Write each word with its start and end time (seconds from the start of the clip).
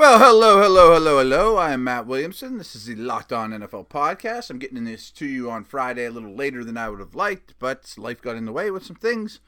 Well, 0.00 0.18
hello, 0.18 0.62
hello, 0.62 0.94
hello, 0.94 1.18
hello. 1.18 1.56
I 1.58 1.72
am 1.72 1.84
Matt 1.84 2.06
Williamson. 2.06 2.56
This 2.56 2.74
is 2.74 2.86
the 2.86 2.94
Locked 2.94 3.34
On 3.34 3.50
NFL 3.50 3.88
podcast. 3.88 4.48
I'm 4.48 4.58
getting 4.58 4.82
this 4.82 5.10
to 5.10 5.26
you 5.26 5.50
on 5.50 5.62
Friday 5.62 6.06
a 6.06 6.10
little 6.10 6.34
later 6.34 6.64
than 6.64 6.78
I 6.78 6.88
would 6.88 7.00
have 7.00 7.14
liked, 7.14 7.52
but 7.58 7.94
life 7.98 8.22
got 8.22 8.34
in 8.34 8.46
the 8.46 8.52
way 8.52 8.70
with 8.70 8.82
some 8.82 8.96
things. 8.96 9.40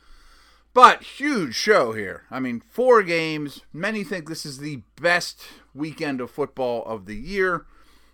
But 0.75 1.05
huge 1.05 1.55
show 1.55 1.93
here. 1.93 2.25
I 2.31 2.39
mean, 2.39 2.61
four 2.61 3.03
games. 3.03 3.63
Many 3.73 4.05
think 4.05 4.29
this 4.29 4.45
is 4.45 4.59
the 4.59 4.83
best 5.01 5.43
weekend 5.73 6.21
of 6.21 6.31
football 6.31 6.85
of 6.85 7.07
the 7.07 7.17
year. 7.17 7.65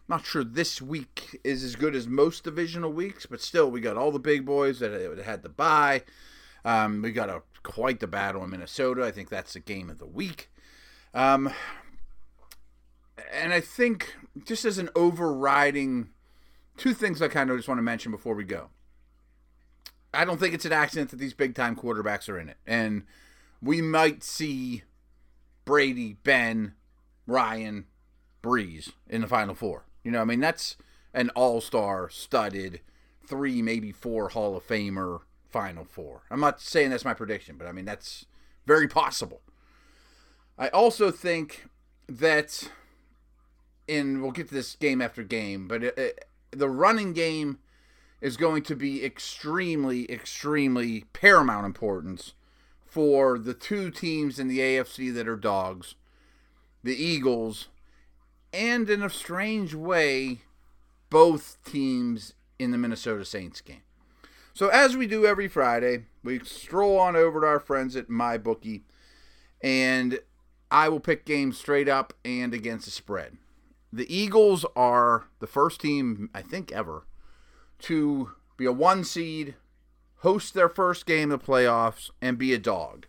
Not 0.06 0.24
sure 0.24 0.44
this 0.44 0.80
week 0.80 1.40
is 1.42 1.64
as 1.64 1.74
good 1.74 1.96
as 1.96 2.06
most 2.06 2.44
divisional 2.44 2.92
weeks, 2.92 3.26
but 3.26 3.40
still, 3.40 3.68
we 3.68 3.80
got 3.80 3.96
all 3.96 4.12
the 4.12 4.20
big 4.20 4.46
boys 4.46 4.78
that 4.78 5.18
had 5.24 5.42
to 5.42 5.48
buy. 5.48 6.04
Um, 6.64 7.02
we 7.02 7.10
got 7.10 7.30
a 7.30 7.42
quite 7.64 7.98
the 7.98 8.06
battle 8.06 8.44
in 8.44 8.50
Minnesota. 8.50 9.04
I 9.04 9.10
think 9.10 9.28
that's 9.28 9.54
the 9.54 9.60
game 9.60 9.90
of 9.90 9.98
the 9.98 10.06
week. 10.06 10.52
Um, 11.12 11.52
and 13.32 13.52
I 13.52 13.60
think 13.60 14.14
just 14.44 14.64
as 14.64 14.78
an 14.78 14.90
overriding, 14.94 16.10
two 16.76 16.94
things 16.94 17.20
I 17.20 17.28
kind 17.28 17.50
of 17.50 17.56
just 17.56 17.68
want 17.68 17.78
to 17.78 17.82
mention 17.82 18.12
before 18.12 18.34
we 18.34 18.44
go. 18.44 18.68
I 20.12 20.24
don't 20.24 20.40
think 20.40 20.54
it's 20.54 20.64
an 20.64 20.72
accident 20.72 21.10
that 21.10 21.18
these 21.18 21.34
big 21.34 21.54
time 21.54 21.76
quarterbacks 21.76 22.28
are 22.28 22.38
in 22.38 22.48
it. 22.48 22.56
And 22.66 23.04
we 23.60 23.82
might 23.82 24.22
see 24.22 24.82
Brady, 25.64 26.16
Ben, 26.24 26.74
Ryan, 27.26 27.86
Brees 28.42 28.92
in 29.08 29.20
the 29.20 29.26
final 29.26 29.54
four. 29.54 29.84
You 30.02 30.10
know, 30.10 30.20
I 30.20 30.24
mean, 30.24 30.40
that's 30.40 30.76
an 31.12 31.30
all 31.30 31.60
star 31.60 32.08
studded 32.08 32.80
three, 33.26 33.60
maybe 33.60 33.92
four 33.92 34.30
Hall 34.30 34.56
of 34.56 34.66
Famer 34.66 35.20
final 35.50 35.84
four. 35.84 36.22
I'm 36.30 36.40
not 36.40 36.60
saying 36.60 36.90
that's 36.90 37.04
my 37.04 37.14
prediction, 37.14 37.56
but 37.58 37.66
I 37.66 37.72
mean, 37.72 37.84
that's 37.84 38.26
very 38.66 38.88
possible. 38.88 39.42
I 40.56 40.68
also 40.68 41.10
think 41.10 41.66
that 42.08 42.70
in 43.88 44.20
we'll 44.20 44.30
get 44.30 44.48
to 44.48 44.54
this 44.54 44.74
game 44.76 45.00
after 45.00 45.22
game, 45.22 45.66
but 45.66 45.82
it, 45.82 45.98
it, 45.98 46.24
the 46.50 46.68
running 46.68 47.12
game 47.12 47.58
is 48.20 48.36
going 48.36 48.62
to 48.62 48.76
be 48.76 49.04
extremely, 49.04 50.10
extremely 50.10 51.04
paramount 51.12 51.66
importance 51.66 52.34
for 52.84 53.38
the 53.38 53.54
two 53.54 53.90
teams 53.90 54.38
in 54.38 54.48
the 54.48 54.58
AFC 54.58 55.12
that 55.14 55.28
are 55.28 55.36
dogs, 55.36 55.94
the 56.82 56.96
Eagles, 56.96 57.68
and 58.52 58.88
in 58.88 59.02
a 59.02 59.10
strange 59.10 59.74
way, 59.74 60.40
both 61.10 61.58
teams 61.64 62.34
in 62.58 62.70
the 62.70 62.78
Minnesota 62.78 63.24
Saints 63.24 63.60
game. 63.60 63.82
So, 64.52 64.68
as 64.68 64.96
we 64.96 65.06
do 65.06 65.24
every 65.24 65.46
Friday, 65.46 66.06
we 66.24 66.40
stroll 66.40 66.98
on 66.98 67.14
over 67.14 67.40
to 67.40 67.46
our 67.46 67.60
friends 67.60 67.94
at 67.94 68.08
MyBookie, 68.08 68.82
and 69.62 70.18
I 70.70 70.88
will 70.88 70.98
pick 70.98 71.24
games 71.24 71.58
straight 71.58 71.88
up 71.88 72.12
and 72.24 72.52
against 72.52 72.86
the 72.86 72.90
spread 72.90 73.36
the 73.92 74.12
Eagles 74.14 74.64
are 74.76 75.28
the 75.40 75.46
first 75.46 75.80
team, 75.80 76.30
I 76.34 76.42
think, 76.42 76.72
ever 76.72 77.06
to 77.80 78.32
be 78.56 78.66
a 78.66 78.72
one 78.72 79.04
seed, 79.04 79.54
host 80.18 80.54
their 80.54 80.68
first 80.68 81.06
game 81.06 81.30
of 81.30 81.40
the 81.40 81.46
playoffs, 81.46 82.10
and 82.20 82.36
be 82.36 82.52
a 82.52 82.58
dog. 82.58 83.06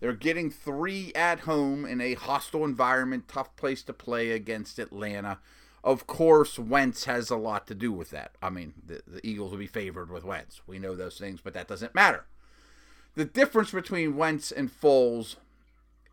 They're 0.00 0.12
getting 0.12 0.50
three 0.50 1.12
at 1.14 1.40
home 1.40 1.84
in 1.86 2.00
a 2.00 2.14
hostile 2.14 2.64
environment, 2.64 3.28
tough 3.28 3.54
place 3.56 3.82
to 3.84 3.92
play 3.92 4.30
against 4.32 4.78
Atlanta. 4.78 5.38
Of 5.82 6.06
course, 6.06 6.58
Wentz 6.58 7.04
has 7.04 7.30
a 7.30 7.36
lot 7.36 7.66
to 7.68 7.74
do 7.74 7.92
with 7.92 8.10
that. 8.10 8.32
I 8.42 8.50
mean, 8.50 8.74
the, 8.84 9.02
the 9.06 9.26
Eagles 9.26 9.52
will 9.52 9.58
be 9.58 9.66
favored 9.66 10.10
with 10.10 10.24
Wentz. 10.24 10.60
We 10.66 10.78
know 10.78 10.96
those 10.96 11.18
things, 11.18 11.40
but 11.42 11.54
that 11.54 11.68
doesn't 11.68 11.94
matter. 11.94 12.26
The 13.14 13.24
difference 13.24 13.70
between 13.70 14.16
Wentz 14.16 14.52
and 14.52 14.70
Foles 14.70 15.36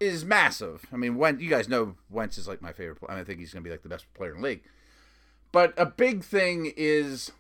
is 0.03 0.25
massive. 0.25 0.85
I 0.91 0.97
mean, 0.97 1.15
when 1.15 1.39
you 1.39 1.49
guys 1.49 1.69
know 1.69 1.95
Wentz 2.09 2.37
is 2.37 2.47
like 2.47 2.61
my 2.61 2.73
favorite 2.73 2.99
player. 2.99 3.17
I 3.17 3.23
think 3.23 3.39
he's 3.39 3.53
going 3.53 3.63
to 3.63 3.67
be 3.67 3.71
like 3.71 3.83
the 3.83 3.89
best 3.89 4.11
player 4.13 4.35
in 4.35 4.41
the 4.41 4.47
league. 4.47 4.63
But 5.51 5.73
a 5.77 5.85
big 5.85 6.23
thing 6.23 6.73
is 6.75 7.31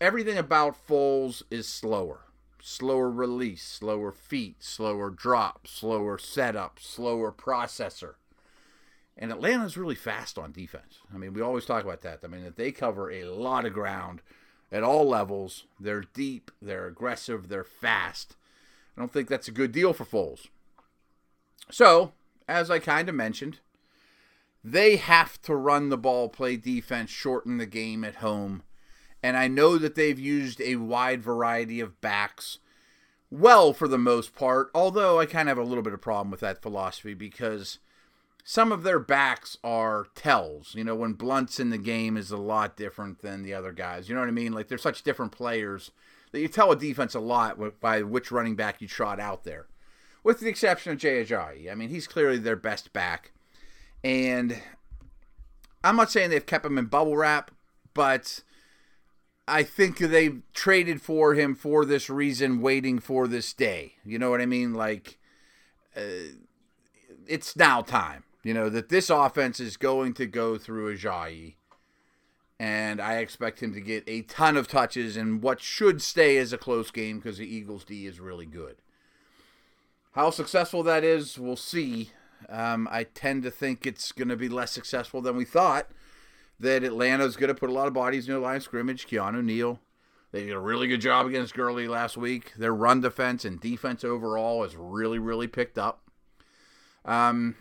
everything 0.00 0.38
about 0.38 0.86
Foles 0.86 1.42
is 1.50 1.68
slower. 1.68 2.20
Slower 2.62 3.10
release, 3.10 3.62
slower 3.62 4.12
feet, 4.12 4.56
slower 4.62 5.08
drop, 5.08 5.66
slower 5.66 6.18
setup, 6.18 6.78
slower 6.78 7.32
processor. 7.32 8.14
And 9.16 9.30
Atlanta's 9.30 9.76
really 9.76 9.94
fast 9.94 10.38
on 10.38 10.52
defense. 10.52 10.98
I 11.14 11.16
mean, 11.16 11.32
we 11.32 11.40
always 11.42 11.64
talk 11.64 11.84
about 11.84 12.02
that. 12.02 12.20
I 12.22 12.26
mean, 12.26 12.44
that 12.44 12.56
they 12.56 12.72
cover 12.72 13.10
a 13.10 13.24
lot 13.24 13.64
of 13.64 13.72
ground 13.72 14.20
at 14.72 14.82
all 14.82 15.08
levels. 15.08 15.64
They're 15.78 16.04
deep, 16.14 16.50
they're 16.60 16.86
aggressive, 16.86 17.48
they're 17.48 17.64
fast. 17.64 18.36
I 18.96 19.00
don't 19.00 19.12
think 19.12 19.28
that's 19.28 19.48
a 19.48 19.52
good 19.52 19.72
deal 19.72 19.92
for 19.92 20.04
Foles. 20.04 20.48
So, 21.70 22.12
as 22.48 22.70
I 22.70 22.78
kind 22.78 23.08
of 23.08 23.14
mentioned, 23.14 23.58
they 24.62 24.96
have 24.96 25.40
to 25.42 25.54
run 25.54 25.88
the 25.88 25.98
ball, 25.98 26.28
play 26.28 26.56
defense, 26.56 27.10
shorten 27.10 27.58
the 27.58 27.66
game 27.66 28.04
at 28.04 28.16
home. 28.16 28.62
And 29.22 29.36
I 29.36 29.48
know 29.48 29.78
that 29.78 29.94
they've 29.94 30.18
used 30.18 30.60
a 30.60 30.76
wide 30.76 31.22
variety 31.22 31.80
of 31.80 32.00
backs 32.00 32.58
well 33.30 33.72
for 33.72 33.86
the 33.86 33.98
most 33.98 34.34
part, 34.34 34.70
although 34.74 35.20
I 35.20 35.26
kind 35.26 35.48
of 35.48 35.56
have 35.56 35.64
a 35.64 35.68
little 35.68 35.84
bit 35.84 35.92
of 35.92 36.00
problem 36.00 36.30
with 36.30 36.40
that 36.40 36.62
philosophy 36.62 37.14
because 37.14 37.78
some 38.44 38.72
of 38.72 38.82
their 38.82 38.98
backs 38.98 39.56
are 39.62 40.06
tells. 40.14 40.74
You 40.74 40.84
know, 40.84 40.94
when 40.94 41.12
Blount's 41.12 41.60
in 41.60 41.70
the 41.70 41.78
game 41.78 42.16
is 42.16 42.30
a 42.30 42.36
lot 42.36 42.76
different 42.76 43.20
than 43.20 43.42
the 43.42 43.54
other 43.54 43.72
guys. 43.72 44.08
You 44.08 44.14
know 44.14 44.20
what 44.20 44.28
I 44.28 44.32
mean? 44.32 44.52
Like 44.52 44.68
they're 44.68 44.78
such 44.78 45.02
different 45.02 45.32
players 45.32 45.90
that 46.32 46.40
you 46.40 46.48
tell 46.48 46.72
a 46.72 46.76
defense 46.76 47.14
a 47.14 47.20
lot 47.20 47.80
by 47.80 48.02
which 48.02 48.32
running 48.32 48.56
back 48.56 48.80
you 48.80 48.88
trot 48.88 49.20
out 49.20 49.44
there 49.44 49.66
with 50.22 50.40
the 50.40 50.48
exception 50.48 50.92
of 50.92 50.98
Jay 50.98 51.24
Ajayi. 51.24 51.70
I 51.70 51.74
mean, 51.74 51.88
he's 51.88 52.06
clearly 52.06 52.38
their 52.38 52.56
best 52.56 52.92
back. 52.92 53.32
And 54.02 54.60
I'm 55.84 55.96
not 55.96 56.10
saying 56.10 56.30
they've 56.30 56.44
kept 56.44 56.66
him 56.66 56.78
in 56.78 56.86
bubble 56.86 57.16
wrap, 57.16 57.50
but 57.94 58.42
I 59.48 59.62
think 59.62 59.98
they 59.98 60.30
traded 60.52 61.02
for 61.02 61.34
him 61.34 61.54
for 61.54 61.84
this 61.84 62.08
reason, 62.08 62.60
waiting 62.60 62.98
for 62.98 63.26
this 63.26 63.52
day. 63.52 63.94
You 64.04 64.18
know 64.18 64.30
what 64.30 64.40
I 64.40 64.46
mean? 64.46 64.74
Like, 64.74 65.18
uh, 65.96 66.34
it's 67.26 67.56
now 67.56 67.82
time. 67.82 68.24
You 68.42 68.54
know, 68.54 68.70
that 68.70 68.88
this 68.88 69.10
offense 69.10 69.60
is 69.60 69.76
going 69.76 70.14
to 70.14 70.26
go 70.26 70.56
through 70.56 70.96
Ajayi. 70.96 71.54
And 72.58 73.00
I 73.00 73.16
expect 73.16 73.62
him 73.62 73.72
to 73.74 73.80
get 73.80 74.04
a 74.06 74.22
ton 74.22 74.56
of 74.56 74.68
touches 74.68 75.16
in 75.16 75.40
what 75.40 75.60
should 75.60 76.02
stay 76.02 76.36
as 76.36 76.52
a 76.52 76.58
close 76.58 76.90
game 76.90 77.18
because 77.18 77.38
the 77.38 77.46
Eagles 77.46 77.84
D 77.84 78.06
is 78.06 78.20
really 78.20 78.46
good. 78.46 78.76
How 80.12 80.30
successful 80.30 80.82
that 80.82 81.04
is, 81.04 81.38
we'll 81.38 81.56
see. 81.56 82.10
Um, 82.48 82.88
I 82.90 83.04
tend 83.04 83.44
to 83.44 83.50
think 83.50 83.86
it's 83.86 84.10
going 84.10 84.28
to 84.28 84.36
be 84.36 84.48
less 84.48 84.72
successful 84.72 85.22
than 85.22 85.36
we 85.36 85.44
thought. 85.44 85.88
That 86.58 86.82
Atlanta's 86.82 87.36
going 87.36 87.48
to 87.48 87.54
put 87.54 87.70
a 87.70 87.72
lot 87.72 87.86
of 87.86 87.94
bodies 87.94 88.28
in 88.28 88.34
the 88.34 88.40
line 88.40 88.56
of 88.56 88.62
scrimmage. 88.62 89.06
Keanu 89.06 89.42
Neal, 89.42 89.80
they 90.32 90.46
did 90.46 90.52
a 90.52 90.58
really 90.58 90.88
good 90.88 91.00
job 91.00 91.26
against 91.26 91.54
Gurley 91.54 91.88
last 91.88 92.16
week. 92.16 92.52
Their 92.56 92.74
run 92.74 93.00
defense 93.00 93.44
and 93.44 93.60
defense 93.60 94.04
overall 94.04 94.62
has 94.62 94.76
really, 94.76 95.18
really 95.18 95.46
picked 95.46 95.78
up. 95.78 96.02
Um, 97.04 97.54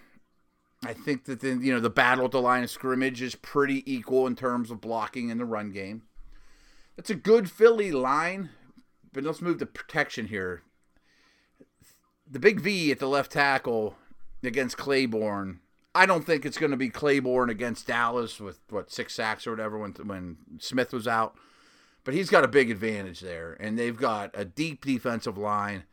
I 0.84 0.94
think 0.94 1.26
that 1.26 1.40
the 1.40 1.50
you 1.62 1.72
know 1.72 1.80
the 1.80 1.90
battle 1.90 2.26
at 2.26 2.32
the 2.32 2.42
line 2.42 2.64
of 2.64 2.70
scrimmage 2.70 3.22
is 3.22 3.36
pretty 3.36 3.90
equal 3.90 4.28
in 4.28 4.36
terms 4.36 4.70
of 4.70 4.82
blocking 4.82 5.30
in 5.30 5.38
the 5.38 5.46
run 5.46 5.72
game. 5.72 6.04
It's 6.98 7.10
a 7.10 7.16
good 7.16 7.50
Philly 7.50 7.92
line, 7.92 8.50
but 9.14 9.24
let's 9.24 9.42
move 9.42 9.60
to 9.60 9.66
protection 9.66 10.28
here 10.28 10.64
the 12.30 12.40
big 12.40 12.60
V 12.60 12.92
at 12.92 13.00
the 13.00 13.08
left 13.08 13.32
tackle 13.32 13.96
against 14.44 14.78
Clayborn. 14.78 15.58
I 15.96 16.06
don't 16.06 16.26
think 16.26 16.46
it's 16.46 16.58
going 16.58 16.72
to 16.72 16.78
be 16.78 16.90
Clayborn 16.90 17.50
against 17.50 17.88
Dallas 17.88 18.40
with 18.40 18.60
what 18.70 18.92
six 18.92 19.16
sacks 19.16 19.48
or 19.48 19.52
whatever 19.52 19.78
when 19.78 19.92
when 20.04 20.38
Smith 20.60 20.94
was 20.94 21.08
out. 21.08 21.36
But 22.04 22.14
he's 22.14 22.30
got 22.30 22.46
a 22.46 22.50
big 22.50 22.72
advantage 22.72 23.20
there, 23.20 23.58
and 23.60 23.78
they've 23.78 23.98
got 23.98 24.32
a 24.34 24.46
deep 24.46 24.86
defensive 24.86 25.38
line. 25.38 25.84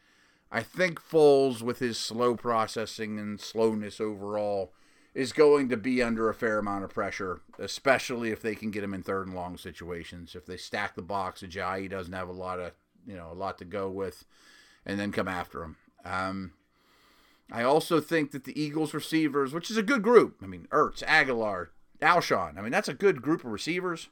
I 0.53 0.63
think 0.63 1.01
Foles, 1.01 1.63
with 1.63 1.81
his 1.81 1.99
slow 1.99 2.37
processing 2.37 3.19
and 3.19 3.41
slowness 3.41 4.01
overall, 4.01 4.73
is 5.15 5.33
going 5.33 5.69
to 5.71 5.77
be 5.77 6.03
under 6.03 6.29
a 6.29 6.35
fair 6.35 6.59
amount 6.59 6.85
of 6.85 6.91
pressure, 6.91 7.41
especially 7.59 8.31
if 8.31 8.41
they 8.41 8.55
can 8.55 8.71
get 8.71 8.85
him 8.85 8.95
in 8.95 9.03
third 9.03 9.27
and 9.27 9.35
long 9.35 9.57
situations. 9.57 10.37
If 10.37 10.47
they 10.47 10.57
stack 10.57 10.95
the 10.95 11.03
box, 11.03 11.43
Ajayi 11.43 11.91
doesn't 11.91 12.13
have 12.13 12.29
a 12.29 12.33
lot 12.33 12.61
of 12.61 12.73
you 13.07 13.17
know 13.17 13.31
a 13.33 13.35
lot 13.35 13.59
to 13.59 13.65
go 13.65 13.91
with, 13.91 14.25
and 14.85 15.01
then 15.01 15.11
come 15.11 15.29
after 15.29 15.63
him. 15.63 15.77
Um, 16.07 16.53
I 17.51 17.63
also 17.63 18.01
think 18.01 18.31
that 18.33 18.45
the 18.45 18.61
Eagles 18.61 18.95
receivers, 18.95 19.53
which 19.53 19.71
is 19.71 19.77
a 19.77 19.83
good 19.83 20.03
group, 20.03 20.37
I 20.43 20.47
mean, 20.47 20.67
Ertz, 20.71 21.03
Agholor, 21.05 21.69
Alshon, 22.01 22.59
I 22.59 22.63
mean, 22.63 22.73
that's 22.73 22.89
a 22.89 22.95
good 22.95 23.23
group 23.23 23.45
of 23.45 23.51
receivers. 23.51 24.09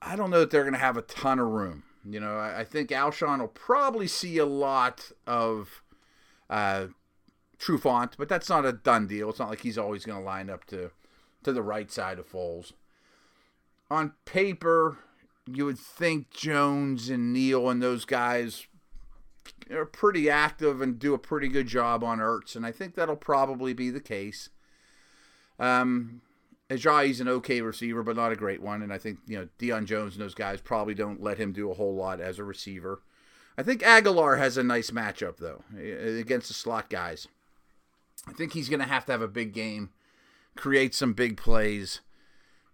I 0.00 0.16
don't 0.16 0.30
know 0.30 0.40
that 0.40 0.50
they're 0.50 0.62
going 0.62 0.74
to 0.74 0.78
have 0.78 0.96
a 0.96 1.02
ton 1.02 1.38
of 1.38 1.48
room. 1.48 1.84
You 2.04 2.20
know, 2.20 2.36
I, 2.36 2.60
I 2.60 2.64
think 2.64 2.90
Alshon 2.90 3.40
will 3.40 3.48
probably 3.48 4.08
see 4.08 4.38
a 4.38 4.46
lot 4.46 5.12
of 5.26 5.82
uh, 6.50 6.88
Font, 7.58 8.16
but 8.18 8.28
that's 8.28 8.48
not 8.48 8.66
a 8.66 8.72
done 8.72 9.06
deal. 9.06 9.30
It's 9.30 9.38
not 9.38 9.50
like 9.50 9.60
he's 9.60 9.78
always 9.78 10.04
going 10.04 10.18
to 10.18 10.24
line 10.24 10.50
up 10.50 10.64
to 10.66 10.90
to 11.44 11.52
the 11.52 11.62
right 11.62 11.90
side 11.90 12.18
of 12.18 12.30
Foles. 12.30 12.72
On 13.90 14.12
paper, 14.24 14.98
you 15.46 15.64
would 15.64 15.78
think 15.78 16.30
Jones 16.30 17.08
and 17.08 17.32
Neal 17.32 17.68
and 17.68 17.82
those 17.82 18.04
guys 18.04 18.66
are 19.70 19.86
pretty 19.86 20.28
active 20.28 20.80
and 20.80 20.98
do 20.98 21.14
a 21.14 21.18
pretty 21.18 21.48
good 21.48 21.66
job 21.66 22.04
on 22.04 22.18
Ertz, 22.18 22.56
and 22.56 22.66
I 22.66 22.72
think 22.72 22.94
that'll 22.94 23.16
probably 23.16 23.72
be 23.72 23.90
the 23.90 24.00
case. 24.00 24.50
Um, 25.58 26.20
Ajayi's 26.72 27.20
an 27.20 27.28
okay 27.28 27.60
receiver, 27.60 28.02
but 28.02 28.16
not 28.16 28.32
a 28.32 28.36
great 28.36 28.62
one. 28.62 28.82
And 28.82 28.92
I 28.92 28.98
think, 28.98 29.18
you 29.26 29.38
know, 29.38 29.48
Deion 29.58 29.84
Jones 29.84 30.14
and 30.14 30.22
those 30.22 30.34
guys 30.34 30.60
probably 30.60 30.94
don't 30.94 31.22
let 31.22 31.38
him 31.38 31.52
do 31.52 31.70
a 31.70 31.74
whole 31.74 31.94
lot 31.94 32.20
as 32.20 32.38
a 32.38 32.44
receiver. 32.44 33.02
I 33.56 33.62
think 33.62 33.82
Agholor 33.82 34.38
has 34.38 34.56
a 34.56 34.62
nice 34.62 34.90
matchup, 34.90 35.36
though, 35.36 35.62
against 35.76 36.48
the 36.48 36.54
slot 36.54 36.88
guys. 36.88 37.28
I 38.26 38.32
think 38.32 38.54
he's 38.54 38.68
going 38.68 38.80
to 38.80 38.86
have 38.86 39.04
to 39.06 39.12
have 39.12 39.20
a 39.20 39.28
big 39.28 39.52
game, 39.52 39.90
create 40.56 40.94
some 40.94 41.12
big 41.12 41.36
plays 41.36 42.00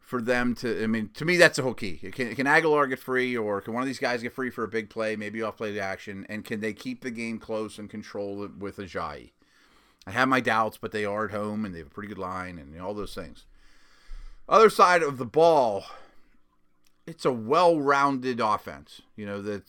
for 0.08 0.22
them 0.22 0.54
to. 0.54 0.82
I 0.82 0.86
mean, 0.86 1.10
to 1.14 1.26
me, 1.26 1.36
that's 1.36 1.56
the 1.56 1.62
whole 1.62 1.74
key. 1.74 1.98
Can, 1.98 2.34
can 2.34 2.46
Agholor 2.46 2.88
get 2.88 2.98
free, 2.98 3.36
or 3.36 3.60
can 3.60 3.74
one 3.74 3.82
of 3.82 3.86
these 3.86 3.98
guys 3.98 4.22
get 4.22 4.32
free 4.32 4.48
for 4.48 4.64
a 4.64 4.68
big 4.68 4.88
play, 4.88 5.16
maybe 5.16 5.42
off 5.42 5.58
play 5.58 5.74
to 5.74 5.80
action, 5.80 6.24
and 6.30 6.46
can 6.46 6.60
they 6.60 6.72
keep 6.72 7.02
the 7.02 7.10
game 7.10 7.38
close 7.38 7.78
and 7.78 7.90
control 7.90 8.42
it 8.42 8.56
with 8.56 8.78
Ajayi? 8.78 9.32
I 10.06 10.12
have 10.12 10.28
my 10.28 10.40
doubts, 10.40 10.78
but 10.78 10.92
they 10.92 11.04
are 11.04 11.26
at 11.26 11.32
home 11.32 11.66
and 11.66 11.74
they 11.74 11.80
have 11.80 11.88
a 11.88 11.90
pretty 11.90 12.08
good 12.08 12.16
line 12.16 12.58
and 12.58 12.80
all 12.80 12.94
those 12.94 13.14
things. 13.14 13.44
Other 14.48 14.70
side 14.70 15.02
of 15.02 15.18
the 15.18 15.26
ball, 15.26 15.84
it's 17.06 17.26
a 17.26 17.32
well-rounded 17.32 18.40
offense. 18.40 19.02
You 19.14 19.26
know 19.26 19.42
that 19.42 19.64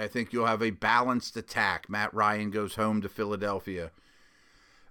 I 0.00 0.06
think 0.06 0.32
you'll 0.32 0.46
have 0.46 0.62
a 0.62 0.70
balanced 0.70 1.36
attack. 1.36 1.90
Matt 1.90 2.14
Ryan 2.14 2.50
goes 2.50 2.76
home 2.76 3.02
to 3.02 3.10
Philadelphia. 3.10 3.90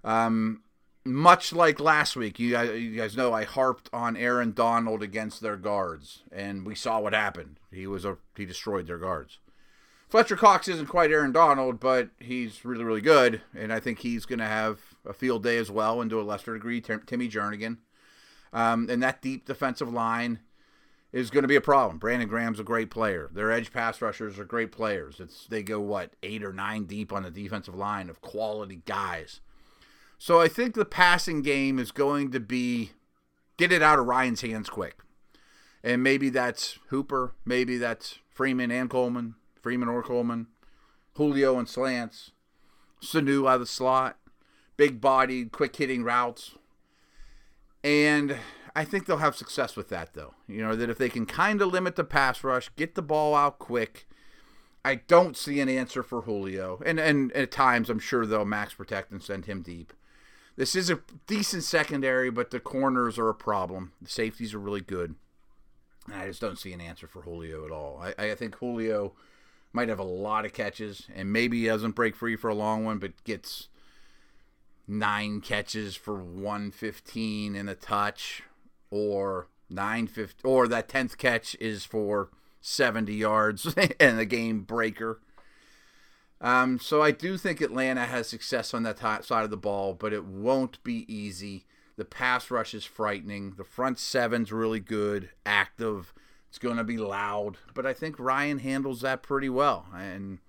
Um, 0.04 0.62
much 1.04 1.52
like 1.52 1.80
last 1.80 2.16
week, 2.16 2.38
you 2.38 2.52
guys, 2.52 2.80
you 2.80 2.96
guys 2.96 3.16
know 3.16 3.32
I 3.32 3.44
harped 3.44 3.90
on 3.92 4.16
Aaron 4.16 4.52
Donald 4.52 5.02
against 5.02 5.40
their 5.40 5.56
guards, 5.56 6.22
and 6.30 6.66
we 6.66 6.74
saw 6.74 7.00
what 7.00 7.12
happened. 7.12 7.58
He 7.72 7.86
was 7.86 8.04
a 8.04 8.18
he 8.36 8.44
destroyed 8.44 8.86
their 8.86 8.98
guards. 8.98 9.38
Fletcher 10.08 10.36
Cox 10.36 10.68
isn't 10.68 10.88
quite 10.88 11.10
Aaron 11.10 11.32
Donald, 11.32 11.80
but 11.80 12.10
he's 12.20 12.64
really 12.64 12.84
really 12.84 13.00
good, 13.00 13.40
and 13.56 13.72
I 13.72 13.80
think 13.80 14.00
he's 14.00 14.26
going 14.26 14.38
to 14.38 14.46
have 14.46 14.80
a 15.04 15.12
field 15.12 15.42
day 15.42 15.56
as 15.56 15.70
well, 15.70 16.00
and 16.00 16.10
to 16.10 16.20
a 16.20 16.22
lesser 16.22 16.54
degree, 16.54 16.80
Tim, 16.80 17.02
Timmy 17.06 17.28
Jernigan. 17.28 17.78
Um, 18.52 18.88
and 18.90 19.02
that 19.02 19.22
deep 19.22 19.46
defensive 19.46 19.90
line 19.90 20.40
is 21.12 21.30
going 21.30 21.42
to 21.42 21.48
be 21.48 21.56
a 21.56 21.60
problem. 21.60 21.98
Brandon 21.98 22.28
Graham's 22.28 22.60
a 22.60 22.64
great 22.64 22.90
player. 22.90 23.30
Their 23.32 23.52
edge 23.52 23.72
pass 23.72 24.00
rushers 24.00 24.38
are 24.38 24.44
great 24.44 24.72
players. 24.72 25.20
It's 25.20 25.46
they 25.46 25.62
go 25.62 25.80
what 25.80 26.14
eight 26.22 26.42
or 26.42 26.52
nine 26.52 26.84
deep 26.84 27.12
on 27.12 27.22
the 27.22 27.30
defensive 27.30 27.74
line 27.74 28.08
of 28.08 28.20
quality 28.20 28.82
guys. 28.86 29.40
So 30.22 30.40
I 30.40 30.46
think 30.46 30.76
the 30.76 30.84
passing 30.84 31.42
game 31.42 31.80
is 31.80 31.90
going 31.90 32.30
to 32.30 32.38
be 32.38 32.92
get 33.56 33.72
it 33.72 33.82
out 33.82 33.98
of 33.98 34.06
Ryan's 34.06 34.42
hands 34.42 34.70
quick. 34.70 35.00
And 35.82 36.00
maybe 36.00 36.28
that's 36.28 36.78
Hooper, 36.90 37.34
maybe 37.44 37.76
that's 37.76 38.20
Freeman 38.30 38.70
and 38.70 38.88
Coleman, 38.88 39.34
Freeman 39.60 39.88
or 39.88 40.00
Coleman, 40.00 40.46
Julio 41.14 41.58
and 41.58 41.68
slants, 41.68 42.30
Sanu 43.02 43.48
out 43.48 43.54
of 43.54 43.60
the 43.62 43.66
slot, 43.66 44.16
big 44.76 45.00
bodied, 45.00 45.50
quick 45.50 45.74
hitting 45.74 46.04
routes. 46.04 46.52
And 47.82 48.36
I 48.76 48.84
think 48.84 49.06
they'll 49.06 49.16
have 49.16 49.34
success 49.34 49.74
with 49.74 49.88
that, 49.88 50.14
though. 50.14 50.34
You 50.46 50.62
know, 50.62 50.76
that 50.76 50.88
if 50.88 50.98
they 50.98 51.08
can 51.08 51.26
kind 51.26 51.60
of 51.60 51.72
limit 51.72 51.96
the 51.96 52.04
pass 52.04 52.44
rush, 52.44 52.70
get 52.76 52.94
the 52.94 53.02
ball 53.02 53.34
out 53.34 53.58
quick, 53.58 54.06
I 54.84 54.94
don't 54.94 55.36
see 55.36 55.58
an 55.58 55.68
answer 55.68 56.04
for 56.04 56.20
Julio. 56.20 56.80
And, 56.86 57.00
and 57.00 57.32
at 57.32 57.50
times, 57.50 57.90
I'm 57.90 57.98
sure 57.98 58.24
they'll 58.24 58.44
max 58.44 58.74
protect 58.74 59.10
and 59.10 59.20
send 59.20 59.46
him 59.46 59.62
deep. 59.62 59.92
This 60.56 60.76
is 60.76 60.90
a 60.90 61.00
decent 61.26 61.64
secondary, 61.64 62.30
but 62.30 62.50
the 62.50 62.60
corners 62.60 63.18
are 63.18 63.28
a 63.28 63.34
problem. 63.34 63.92
The 64.02 64.08
safeties 64.08 64.54
are 64.54 64.58
really 64.58 64.80
good. 64.80 65.14
And 66.06 66.16
I 66.16 66.26
just 66.26 66.40
don't 66.40 66.58
see 66.58 66.72
an 66.72 66.80
answer 66.80 67.06
for 67.06 67.22
Julio 67.22 67.64
at 67.64 67.70
all. 67.70 68.02
I, 68.02 68.30
I 68.30 68.34
think 68.34 68.56
Julio 68.56 69.14
might 69.72 69.88
have 69.88 69.98
a 69.98 70.04
lot 70.04 70.44
of 70.44 70.52
catches, 70.52 71.06
and 71.14 71.32
maybe 71.32 71.60
he 71.60 71.66
doesn't 71.66 71.92
break 71.92 72.14
free 72.14 72.36
for 72.36 72.50
a 72.50 72.54
long 72.54 72.84
one, 72.84 72.98
but 72.98 73.24
gets 73.24 73.68
nine 74.86 75.40
catches 75.40 75.96
for 75.96 76.16
115 76.16 77.56
and 77.56 77.70
a 77.70 77.74
touch, 77.74 78.42
or 78.90 79.48
nine 79.70 80.06
fifty, 80.06 80.42
or 80.44 80.68
that 80.68 80.88
tenth 80.88 81.16
catch 81.16 81.56
is 81.60 81.84
for 81.84 82.28
70 82.60 83.14
yards 83.14 83.74
and 84.00 84.18
a 84.18 84.26
game 84.26 84.60
breaker. 84.60 85.20
Um, 86.42 86.80
so 86.80 87.00
I 87.00 87.12
do 87.12 87.38
think 87.38 87.60
Atlanta 87.60 88.04
has 88.04 88.26
success 88.26 88.74
on 88.74 88.82
that 88.82 88.96
t- 88.96 89.24
side 89.24 89.44
of 89.44 89.50
the 89.50 89.56
ball, 89.56 89.94
but 89.94 90.12
it 90.12 90.24
won't 90.24 90.82
be 90.82 91.06
easy. 91.12 91.64
The 91.96 92.04
pass 92.04 92.50
rush 92.50 92.74
is 92.74 92.84
frightening. 92.84 93.54
The 93.56 93.64
front 93.64 94.00
seven's 94.00 94.50
really 94.50 94.80
good, 94.80 95.30
active. 95.46 96.12
It's 96.48 96.58
going 96.58 96.78
to 96.78 96.84
be 96.84 96.96
loud, 96.96 97.58
but 97.74 97.86
I 97.86 97.92
think 97.92 98.18
Ryan 98.18 98.58
handles 98.58 99.02
that 99.02 99.22
pretty 99.22 99.48
well. 99.48 99.86
And 99.94 100.40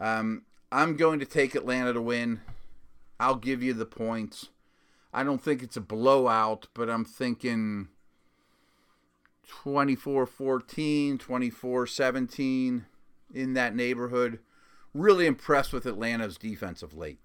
um, 0.00 0.42
I'm 0.72 0.96
going 0.96 1.20
to 1.20 1.24
take 1.24 1.54
Atlanta 1.54 1.92
to 1.92 2.02
win. 2.02 2.40
I'll 3.20 3.36
give 3.36 3.62
you 3.62 3.74
the 3.74 3.86
points. 3.86 4.48
I 5.14 5.22
don't 5.22 5.42
think 5.42 5.62
it's 5.62 5.76
a 5.76 5.80
blowout, 5.80 6.66
but 6.74 6.90
I'm 6.90 7.04
thinking 7.04 7.88
24 9.46 10.26
14, 10.26 11.18
24 11.18 11.86
17 11.86 12.86
in 13.32 13.54
that 13.54 13.76
neighborhood 13.76 14.40
really 14.94 15.26
impressed 15.26 15.72
with 15.72 15.86
Atlanta's 15.86 16.36
defense 16.36 16.82
of 16.82 16.94
late. 16.94 17.18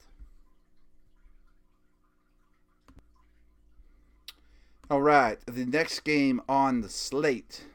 All 4.90 5.02
right, 5.02 5.38
the 5.46 5.66
next 5.66 6.02
game 6.02 6.42
on 6.48 6.80
the 6.80 6.88
slate, 6.88 7.66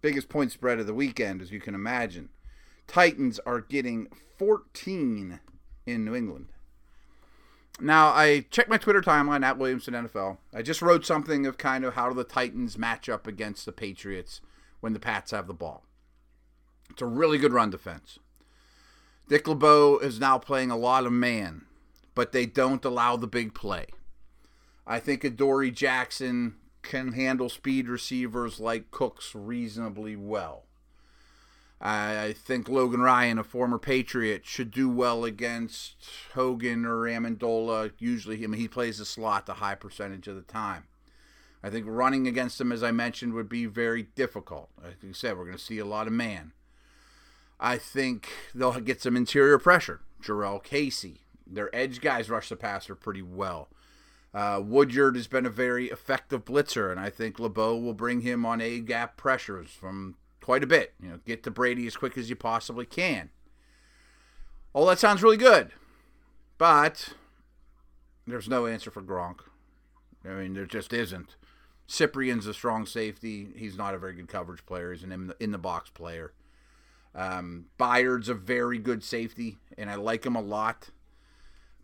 biggest 0.00 0.30
point 0.30 0.50
spread 0.50 0.78
of 0.78 0.86
the 0.86 0.94
weekend, 0.94 1.42
as 1.42 1.52
you 1.52 1.60
can 1.60 1.74
imagine. 1.74 2.30
Titans 2.86 3.38
are 3.44 3.60
getting 3.60 4.08
14 4.38 5.40
in 5.84 6.04
New 6.04 6.14
England. 6.14 6.46
Now, 7.80 8.08
I 8.08 8.46
checked 8.50 8.70
my 8.70 8.78
Twitter 8.78 9.02
timeline 9.02 9.44
at 9.44 9.58
Williamson 9.58 9.92
NFL. 9.92 10.38
I 10.54 10.62
just 10.62 10.80
wrote 10.80 11.04
something 11.04 11.44
of 11.46 11.58
kind 11.58 11.84
of 11.84 11.94
how 11.94 12.12
the 12.12 12.24
Titans 12.24 12.78
match 12.78 13.08
up 13.08 13.26
against 13.26 13.66
the 13.66 13.72
Patriots 13.72 14.40
when 14.80 14.94
the 14.94 15.00
Pats 15.00 15.32
have 15.32 15.46
the 15.46 15.54
ball. 15.54 15.84
It's 16.90 17.02
a 17.02 17.06
really 17.06 17.38
good 17.38 17.52
run 17.52 17.70
defense. 17.70 18.18
Dick 19.32 19.48
LeBeau 19.48 19.96
is 19.96 20.20
now 20.20 20.36
playing 20.36 20.70
a 20.70 20.76
lot 20.76 21.06
of 21.06 21.12
man, 21.12 21.64
but 22.14 22.32
they 22.32 22.44
don't 22.44 22.84
allow 22.84 23.16
the 23.16 23.26
big 23.26 23.54
play. 23.54 23.86
I 24.86 25.00
think 25.00 25.24
Adoree 25.24 25.70
Jackson 25.70 26.56
can 26.82 27.12
handle 27.12 27.48
speed 27.48 27.88
receivers 27.88 28.60
like 28.60 28.90
Cooks 28.90 29.34
reasonably 29.34 30.16
well. 30.16 30.66
I 31.80 32.34
think 32.36 32.68
Logan 32.68 33.00
Ryan, 33.00 33.38
a 33.38 33.42
former 33.42 33.78
Patriot, 33.78 34.44
should 34.44 34.70
do 34.70 34.90
well 34.90 35.24
against 35.24 35.96
Hogan 36.34 36.84
or 36.84 36.98
Amendola. 37.04 37.92
Usually, 37.96 38.44
I 38.44 38.46
mean, 38.48 38.60
he 38.60 38.68
plays 38.68 38.98
the 38.98 39.06
slot 39.06 39.48
a 39.48 39.54
high 39.54 39.76
percentage 39.76 40.28
of 40.28 40.36
the 40.36 40.42
time. 40.42 40.84
I 41.62 41.70
think 41.70 41.86
running 41.88 42.28
against 42.28 42.60
him, 42.60 42.70
as 42.70 42.82
I 42.82 42.90
mentioned, 42.90 43.32
would 43.32 43.48
be 43.48 43.64
very 43.64 44.02
difficult. 44.02 44.68
Like 44.84 45.02
you 45.02 45.14
said, 45.14 45.38
we're 45.38 45.46
going 45.46 45.56
to 45.56 45.64
see 45.64 45.78
a 45.78 45.86
lot 45.86 46.06
of 46.06 46.12
man. 46.12 46.52
I 47.62 47.78
think 47.78 48.28
they'll 48.52 48.80
get 48.80 49.00
some 49.00 49.16
interior 49.16 49.56
pressure. 49.56 50.00
Jurrell 50.20 50.62
Casey, 50.62 51.20
their 51.46 51.74
edge 51.74 52.00
guys 52.00 52.28
rush 52.28 52.48
the 52.48 52.56
passer 52.56 52.96
pretty 52.96 53.22
well. 53.22 53.68
Uh, 54.34 54.60
Woodyard 54.64 55.14
has 55.14 55.28
been 55.28 55.46
a 55.46 55.50
very 55.50 55.86
effective 55.86 56.44
blitzer, 56.44 56.90
and 56.90 56.98
I 56.98 57.08
think 57.08 57.38
LeBeau 57.38 57.76
will 57.76 57.94
bring 57.94 58.22
him 58.22 58.44
on 58.44 58.60
A 58.60 58.80
gap 58.80 59.16
pressures 59.16 59.70
from 59.70 60.16
quite 60.40 60.64
a 60.64 60.66
bit. 60.66 60.94
You 61.00 61.10
know, 61.10 61.20
get 61.24 61.44
to 61.44 61.52
Brady 61.52 61.86
as 61.86 61.96
quick 61.96 62.18
as 62.18 62.28
you 62.28 62.34
possibly 62.34 62.84
can. 62.84 63.30
All 64.72 64.86
that 64.86 64.98
sounds 64.98 65.22
really 65.22 65.36
good, 65.36 65.70
but 66.58 67.10
there's 68.26 68.48
no 68.48 68.66
answer 68.66 68.90
for 68.90 69.02
Gronk. 69.02 69.40
I 70.24 70.30
mean, 70.30 70.54
there 70.54 70.66
just 70.66 70.92
isn't. 70.92 71.36
Cyprien's 71.86 72.46
a 72.46 72.54
strong 72.54 72.86
safety. 72.86 73.48
He's 73.54 73.76
not 73.76 73.94
a 73.94 73.98
very 73.98 74.14
good 74.14 74.28
coverage 74.28 74.66
player. 74.66 74.92
He's 74.92 75.04
an 75.04 75.12
in 75.12 75.26
the, 75.28 75.36
in 75.38 75.52
the 75.52 75.58
box 75.58 75.90
player. 75.90 76.32
Um, 77.14 77.66
a 77.78 78.34
very 78.34 78.78
good 78.78 79.04
safety, 79.04 79.58
and 79.76 79.90
I 79.90 79.96
like 79.96 80.24
him 80.24 80.36
a 80.36 80.40
lot. 80.40 80.90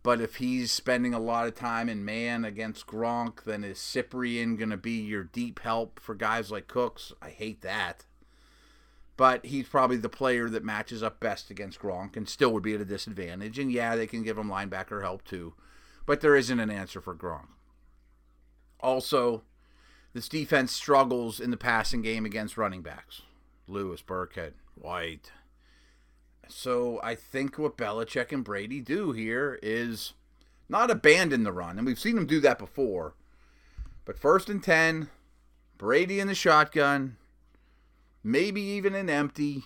But 0.02 0.20
if 0.20 0.36
he's 0.36 0.70
spending 0.72 1.12
a 1.12 1.18
lot 1.18 1.46
of 1.46 1.54
time 1.54 1.88
in 1.88 2.04
man 2.04 2.44
against 2.44 2.86
Gronk, 2.86 3.44
then 3.44 3.64
is 3.64 3.78
Cyprien 3.78 4.56
going 4.56 4.70
to 4.70 4.76
be 4.76 5.02
your 5.02 5.24
deep 5.24 5.60
help 5.60 6.00
for 6.00 6.14
guys 6.14 6.50
like 6.50 6.68
Cooks? 6.68 7.12
I 7.20 7.30
hate 7.30 7.62
that. 7.62 8.06
But 9.16 9.44
he's 9.44 9.68
probably 9.68 9.96
the 9.96 10.08
player 10.08 10.48
that 10.48 10.64
matches 10.64 11.02
up 11.02 11.18
best 11.18 11.50
against 11.50 11.80
Gronk 11.80 12.16
and 12.16 12.28
still 12.28 12.52
would 12.52 12.62
be 12.62 12.74
at 12.74 12.80
a 12.80 12.84
disadvantage. 12.84 13.58
And 13.58 13.72
yeah, 13.72 13.96
they 13.96 14.06
can 14.06 14.22
give 14.22 14.38
him 14.38 14.48
linebacker 14.48 15.02
help 15.02 15.24
too. 15.24 15.54
But 16.06 16.20
there 16.20 16.36
isn't 16.36 16.60
an 16.60 16.70
answer 16.70 17.00
for 17.00 17.14
Gronk. 17.14 17.48
Also, 18.80 19.42
this 20.14 20.28
defense 20.28 20.72
struggles 20.72 21.40
in 21.40 21.50
the 21.50 21.56
passing 21.56 22.00
game 22.00 22.24
against 22.24 22.56
running 22.56 22.80
backs. 22.80 23.22
Lewis, 23.68 24.02
Burkhead, 24.02 24.52
White. 24.74 25.32
So 26.48 27.00
I 27.02 27.14
think 27.14 27.58
what 27.58 27.76
Belichick 27.76 28.32
and 28.32 28.44
Brady 28.44 28.80
do 28.80 29.12
here 29.12 29.58
is 29.62 30.14
not 30.68 30.90
abandon 30.90 31.44
the 31.44 31.52
run, 31.52 31.78
and 31.78 31.86
we've 31.86 31.98
seen 31.98 32.14
them 32.14 32.26
do 32.26 32.40
that 32.40 32.58
before. 32.58 33.14
But 34.04 34.18
first 34.18 34.48
and 34.48 34.62
10, 34.62 35.10
Brady 35.76 36.20
in 36.20 36.28
the 36.28 36.34
shotgun, 36.34 37.16
maybe 38.24 38.60
even 38.62 38.94
an 38.94 39.10
empty, 39.10 39.64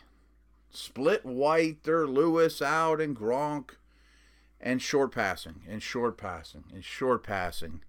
split 0.70 1.24
White 1.24 1.86
or 1.86 2.06
Lewis 2.06 2.60
out 2.60 3.00
and 3.00 3.16
Gronk, 3.16 3.70
and 4.60 4.80
short 4.80 5.12
passing, 5.12 5.62
and 5.68 5.82
short 5.82 6.16
passing, 6.16 6.64
and 6.72 6.84
short 6.84 7.22
passing. 7.22 7.82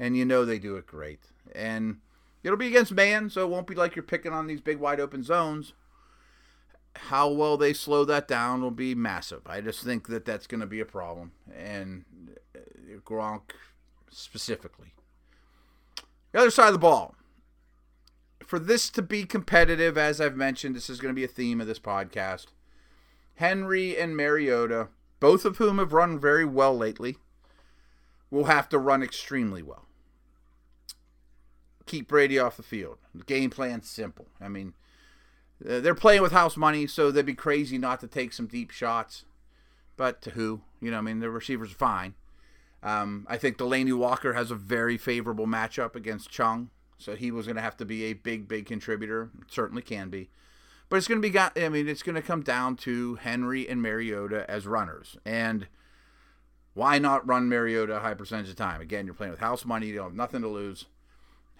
and 0.00 0.16
you 0.16 0.24
know 0.24 0.44
they 0.46 0.58
do 0.58 0.76
it 0.76 0.86
great. 0.86 1.20
And 1.54 1.98
it'll 2.42 2.56
be 2.56 2.68
against 2.68 2.92
man, 2.92 3.30
so 3.30 3.42
it 3.42 3.50
won't 3.50 3.66
be 3.66 3.74
like 3.74 3.96
you're 3.96 4.02
picking 4.02 4.32
on 4.32 4.46
these 4.46 4.60
big 4.60 4.78
wide 4.78 5.00
open 5.00 5.22
zones. 5.22 5.72
How 6.96 7.28
well 7.30 7.56
they 7.56 7.72
slow 7.72 8.04
that 8.04 8.26
down 8.26 8.62
will 8.62 8.70
be 8.70 8.94
massive. 8.94 9.42
I 9.46 9.60
just 9.60 9.82
think 9.84 10.08
that 10.08 10.24
that's 10.24 10.46
going 10.46 10.60
to 10.60 10.66
be 10.66 10.80
a 10.80 10.84
problem, 10.84 11.32
and 11.56 12.04
uh, 12.54 12.60
Gronk 13.04 13.52
specifically. 14.10 14.94
The 16.32 16.40
other 16.40 16.50
side 16.50 16.68
of 16.68 16.74
the 16.74 16.78
ball. 16.78 17.14
For 18.44 18.58
this 18.58 18.90
to 18.90 19.02
be 19.02 19.24
competitive, 19.24 19.96
as 19.96 20.20
I've 20.20 20.36
mentioned, 20.36 20.74
this 20.74 20.90
is 20.90 21.00
going 21.00 21.14
to 21.14 21.18
be 21.18 21.24
a 21.24 21.28
theme 21.28 21.60
of 21.60 21.68
this 21.68 21.78
podcast. 21.78 22.46
Henry 23.36 23.96
and 23.96 24.16
Mariota, 24.16 24.88
both 25.20 25.44
of 25.44 25.58
whom 25.58 25.78
have 25.78 25.92
run 25.92 26.18
very 26.18 26.44
well 26.44 26.76
lately, 26.76 27.16
will 28.30 28.44
have 28.44 28.68
to 28.70 28.78
run 28.78 29.02
extremely 29.02 29.62
well. 29.62 29.86
Keep 31.90 32.06
Brady 32.06 32.38
off 32.38 32.56
the 32.56 32.62
field. 32.62 32.98
The 33.12 33.24
game 33.24 33.50
plan's 33.50 33.90
simple. 33.90 34.26
I 34.40 34.46
mean, 34.48 34.74
uh, 35.68 35.80
they're 35.80 35.92
playing 35.92 36.22
with 36.22 36.30
house 36.30 36.56
money, 36.56 36.86
so 36.86 37.10
they'd 37.10 37.26
be 37.26 37.34
crazy 37.34 37.78
not 37.78 37.98
to 37.98 38.06
take 38.06 38.32
some 38.32 38.46
deep 38.46 38.70
shots. 38.70 39.24
But 39.96 40.22
to 40.22 40.30
who? 40.30 40.60
You 40.80 40.92
know, 40.92 40.98
I 40.98 41.00
mean, 41.00 41.18
the 41.18 41.30
receivers 41.30 41.72
are 41.72 41.74
fine. 41.74 42.14
Um, 42.84 43.26
I 43.28 43.38
think 43.38 43.58
Delanie 43.58 43.92
Walker 43.92 44.34
has 44.34 44.52
a 44.52 44.54
very 44.54 44.96
favorable 44.96 45.48
matchup 45.48 45.96
against 45.96 46.30
Chung, 46.30 46.70
so 46.96 47.16
he 47.16 47.32
was 47.32 47.46
going 47.46 47.56
to 47.56 47.62
have 47.62 47.76
to 47.78 47.84
be 47.84 48.04
a 48.04 48.12
big, 48.12 48.46
big 48.46 48.66
contributor. 48.66 49.30
certainly 49.48 49.82
can 49.82 50.10
be. 50.10 50.30
But 50.88 50.98
it's 50.98 51.08
going 51.08 51.20
to 51.20 51.26
be 51.26 51.32
got. 51.32 51.60
I 51.60 51.68
mean, 51.70 51.88
it's 51.88 52.04
going 52.04 52.14
to 52.14 52.22
come 52.22 52.42
down 52.44 52.76
to 52.76 53.16
Henry 53.16 53.68
and 53.68 53.82
Mariota 53.82 54.48
as 54.48 54.64
runners, 54.64 55.16
and 55.24 55.66
why 56.74 57.00
not 57.00 57.26
run 57.26 57.48
Mariota 57.48 57.96
a 57.96 58.00
high 58.00 58.14
percentage 58.14 58.50
of 58.50 58.54
time? 58.54 58.80
Again, 58.80 59.06
you're 59.06 59.14
playing 59.14 59.32
with 59.32 59.40
house 59.40 59.64
money. 59.64 59.88
You 59.88 59.96
don't 59.96 60.10
have 60.10 60.14
nothing 60.14 60.42
to 60.42 60.48
lose. 60.48 60.86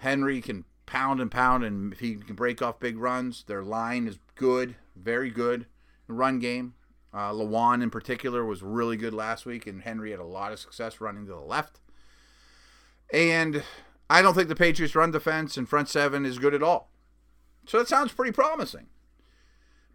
Henry 0.01 0.41
can 0.41 0.65
pound 0.87 1.21
and 1.21 1.31
pound, 1.31 1.63
and 1.63 1.95
he 1.95 2.17
can 2.17 2.35
break 2.35 2.63
off 2.63 2.81
big 2.81 2.99
runs, 2.99 3.45
their 3.45 3.63
line 3.63 4.09
is 4.09 4.19
good, 4.35 4.75
very 4.97 5.31
good. 5.31 5.67
Run 6.09 6.39
game. 6.39 6.75
Uh, 7.13 7.31
Lewan 7.33 7.83
in 7.83 7.91
particular 7.91 8.45
was 8.45 8.63
really 8.63 8.97
good 8.97 9.13
last 9.13 9.45
week, 9.45 9.67
and 9.67 9.83
Henry 9.83 10.11
had 10.11 10.19
a 10.19 10.25
lot 10.25 10.53
of 10.53 10.59
success 10.59 11.03
running 11.03 11.27
to 11.27 11.33
the 11.33 11.39
left. 11.39 11.81
And 13.13 13.63
I 14.09 14.23
don't 14.23 14.35
think 14.35 14.49
the 14.49 14.57
Patriots' 14.57 14.95
run 14.95 15.11
defense 15.11 15.59
and 15.59 15.69
front 15.69 15.89
seven 15.91 16.25
is 16.25 16.39
good 16.39 16.55
at 16.55 16.63
all. 16.63 16.91
So 17.67 17.79
that 17.79 17.89
sounds 17.89 18.13
pretty 18.13 18.33
promising. 18.33 18.87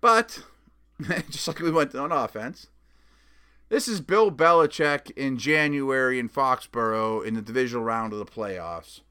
But 0.01 0.43
just 1.31 1.47
like 1.47 1.59
we 1.59 1.71
went 1.71 1.95
on 1.95 2.11
offense, 2.11 2.67
this 3.69 3.87
is 3.87 4.01
Bill 4.01 4.31
Belichick 4.31 5.09
in 5.17 5.39
January 5.39 6.19
in 6.19 6.29
Foxborough 6.29 7.25
in 7.25 7.33
the 7.33 7.41
divisional 7.41 7.83
round 7.83 8.13
of 8.13 8.19
the 8.19 8.25
playoffs. 8.25 9.01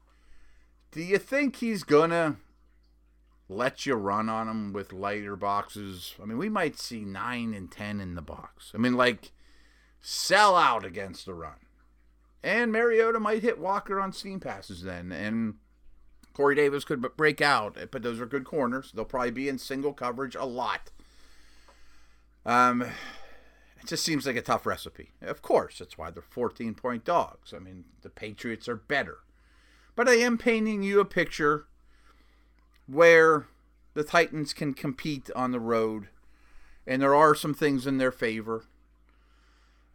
Do 0.95 1.03
you 1.03 1.17
think 1.17 1.57
he's 1.57 1.83
gonna 1.83 2.37
let 3.49 3.85
you 3.85 3.95
run 3.95 4.29
on 4.29 4.47
him 4.47 4.71
with 4.71 4.93
lighter 4.93 5.35
boxes? 5.35 6.15
I 6.23 6.25
mean, 6.25 6.37
we 6.37 6.47
might 6.47 6.79
see 6.79 7.03
nine 7.03 7.53
and 7.53 7.69
ten 7.69 7.99
in 7.99 8.15
the 8.15 8.21
box. 8.21 8.71
I 8.73 8.77
mean, 8.77 8.93
like 8.93 9.33
sell 9.99 10.55
out 10.55 10.85
against 10.85 11.25
the 11.25 11.33
run. 11.33 11.57
And 12.41 12.71
Mariota 12.71 13.19
might 13.19 13.43
hit 13.43 13.59
Walker 13.59 13.99
on 13.99 14.13
steam 14.13 14.39
passes 14.39 14.83
then, 14.83 15.11
and 15.11 15.55
Corey 16.31 16.55
Davis 16.55 16.85
could 16.85 17.01
break 17.17 17.41
out, 17.41 17.77
but 17.91 18.01
those 18.01 18.21
are 18.21 18.25
good 18.25 18.45
corners. 18.45 18.93
They'll 18.93 19.03
probably 19.03 19.31
be 19.31 19.49
in 19.49 19.57
single 19.57 19.91
coverage 19.91 20.35
a 20.35 20.45
lot. 20.45 20.91
Um, 22.45 22.81
it 22.83 23.87
just 23.87 24.05
seems 24.05 24.25
like 24.25 24.37
a 24.37 24.41
tough 24.41 24.65
recipe. 24.65 25.11
Of 25.21 25.41
course, 25.41 25.79
that's 25.79 25.97
why 25.97 26.09
they're 26.09 26.23
14 26.23 26.73
point 26.73 27.03
dogs. 27.03 27.53
I 27.53 27.59
mean, 27.59 27.83
the 28.01 28.09
Patriots 28.09 28.69
are 28.69 28.77
better. 28.77 29.17
But 29.95 30.09
I 30.09 30.15
am 30.15 30.37
painting 30.37 30.83
you 30.83 30.99
a 30.99 31.05
picture 31.05 31.65
where 32.87 33.47
the 33.93 34.03
Titans 34.03 34.53
can 34.53 34.73
compete 34.73 35.29
on 35.35 35.51
the 35.51 35.59
road, 35.59 36.07
and 36.85 37.01
there 37.01 37.15
are 37.15 37.33
some 37.33 37.53
things 37.53 37.87
in 37.87 37.97
their 37.97 38.11
favor. 38.11 38.65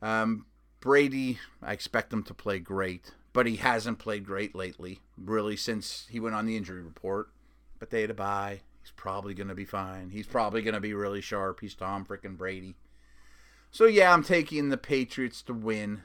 Um, 0.01 0.47
Brady, 0.81 1.39
I 1.63 1.73
expect 1.73 2.13
him 2.13 2.23
to 2.25 2.35
play 2.35 2.59
great 2.59 3.13
but 3.33 3.47
he 3.47 3.57
hasn't 3.57 3.99
played 3.99 4.27
great 4.27 4.55
lately, 4.55 5.01
really, 5.17 5.57
since 5.57 6.07
he 6.11 6.21
went 6.21 6.35
on 6.35 6.47
the 6.47 6.57
injury 6.57 6.83
report. 6.83 7.29
But 7.79 7.91
they 7.91 8.01
had 8.01 8.11
a 8.11 8.15
bye. 8.15 8.61
He's 8.83 8.91
probably 8.91 9.35
going 9.35 9.49
to 9.49 9.55
be 9.55 9.65
fine. 9.65 10.11
He's 10.11 10.27
probably 10.27 10.63
going 10.63 10.75
to 10.75 10.81
be 10.81 10.95
really 10.95 11.21
sharp. 11.21 11.61
He's 11.61 11.75
Tom 11.75 12.05
freaking 12.05 12.37
Brady. 12.37 12.77
So, 13.71 13.85
yeah, 13.85 14.13
I'm 14.13 14.25
taking 14.25 14.69
the 14.69 14.77
Patriots 14.77 15.43
to 15.43 15.55
win. 15.55 16.03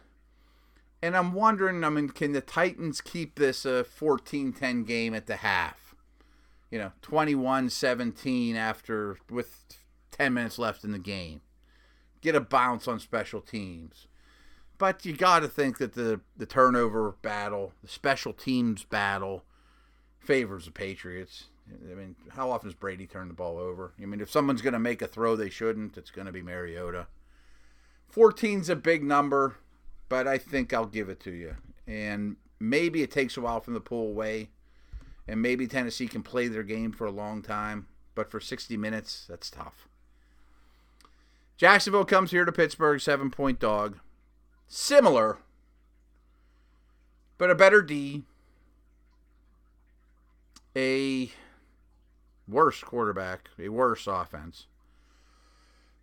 And 1.06 1.16
I'm 1.16 1.34
wondering, 1.34 1.84
I 1.84 1.90
mean, 1.90 2.10
can 2.10 2.32
the 2.32 2.42
Titans 2.42 3.02
keep 3.02 3.36
this 3.36 3.66
a 3.66 3.84
14 3.84 4.54
10 4.54 4.84
game 4.84 5.14
at 5.14 5.28
the 5.28 5.38
half? 5.38 5.96
You 6.72 6.80
know, 6.80 6.92
21 7.02 7.70
17 7.70 8.56
after, 8.56 9.18
with 9.30 9.64
10 10.12 10.34
minutes 10.34 10.58
left 10.58 10.84
in 10.84 10.92
the 10.92 11.00
game. 11.00 11.42
Get 12.22 12.36
a 12.36 12.42
bounce 12.42 12.88
on 12.88 13.00
special 13.00 13.40
teams 13.40 14.08
but 14.78 15.06
you 15.06 15.16
got 15.16 15.40
to 15.40 15.48
think 15.48 15.78
that 15.78 15.94
the 15.94 16.22
the 16.36 16.46
turnover 16.46 17.16
battle, 17.22 17.74
the 17.82 17.88
special 17.88 18.34
teams 18.34 18.84
battle, 18.84 19.44
favors 20.20 20.66
the 20.66 20.72
Patriots. 20.72 21.46
I 21.92 21.96
mean, 21.96 22.16
how 22.30 22.52
often 22.52 22.70
does 22.70 22.76
Brady 22.76 23.08
turn 23.08 23.28
the 23.28 23.34
ball 23.34 23.58
over? 23.58 23.94
I 24.02 24.06
mean, 24.06 24.22
if 24.22 24.30
someone's 24.30 24.62
going 24.62 24.74
to 24.74 24.80
make 24.80 25.02
a 25.02 25.08
throw 25.08 25.36
they 25.36 25.50
shouldn't, 25.50 25.98
it's 25.98 26.12
going 26.12 26.28
to 26.28 26.32
be 26.32 26.44
Mariota. 26.44 27.08
14's 28.14 28.70
a 28.70 28.76
big 28.76 29.04
number, 29.04 29.56
but 30.10 30.28
I 30.28 30.38
think 30.38 30.74
I'll 30.74 30.86
give 30.86 31.10
it 31.10 31.20
to 31.22 31.32
you. 31.32 31.56
And 31.88 32.38
maybe 32.60 33.02
it 33.02 33.12
takes 33.12 33.38
a 33.38 33.42
while 33.42 33.60
from 33.60 33.74
the 33.74 33.80
pull 33.80 34.08
away, 34.08 34.50
and 35.28 35.42
maybe 35.42 35.68
Tennessee 35.68 36.08
can 36.08 36.24
play 36.24 36.48
their 36.48 36.64
game 36.64 36.92
for 36.92 37.06
a 37.06 37.12
long 37.12 37.42
time, 37.42 37.88
but 38.14 38.30
for 38.30 38.40
60 38.40 38.78
minutes, 38.78 39.26
that's 39.28 39.50
tough. 39.50 39.88
Jacksonville 41.58 42.06
comes 42.06 42.32
here 42.32 42.46
to 42.46 42.52
Pittsburgh, 42.52 43.00
seven 43.00 43.32
point 43.32 43.60
dog 43.60 44.00
similar, 44.68 45.38
but 47.38 47.50
a 47.50 47.56
better 47.56 47.82
D, 47.82 48.24
a 50.76 51.32
worse 52.48 52.82
quarterback, 52.82 53.50
a 53.58 53.70
worse 53.70 54.08
offense. 54.08 54.68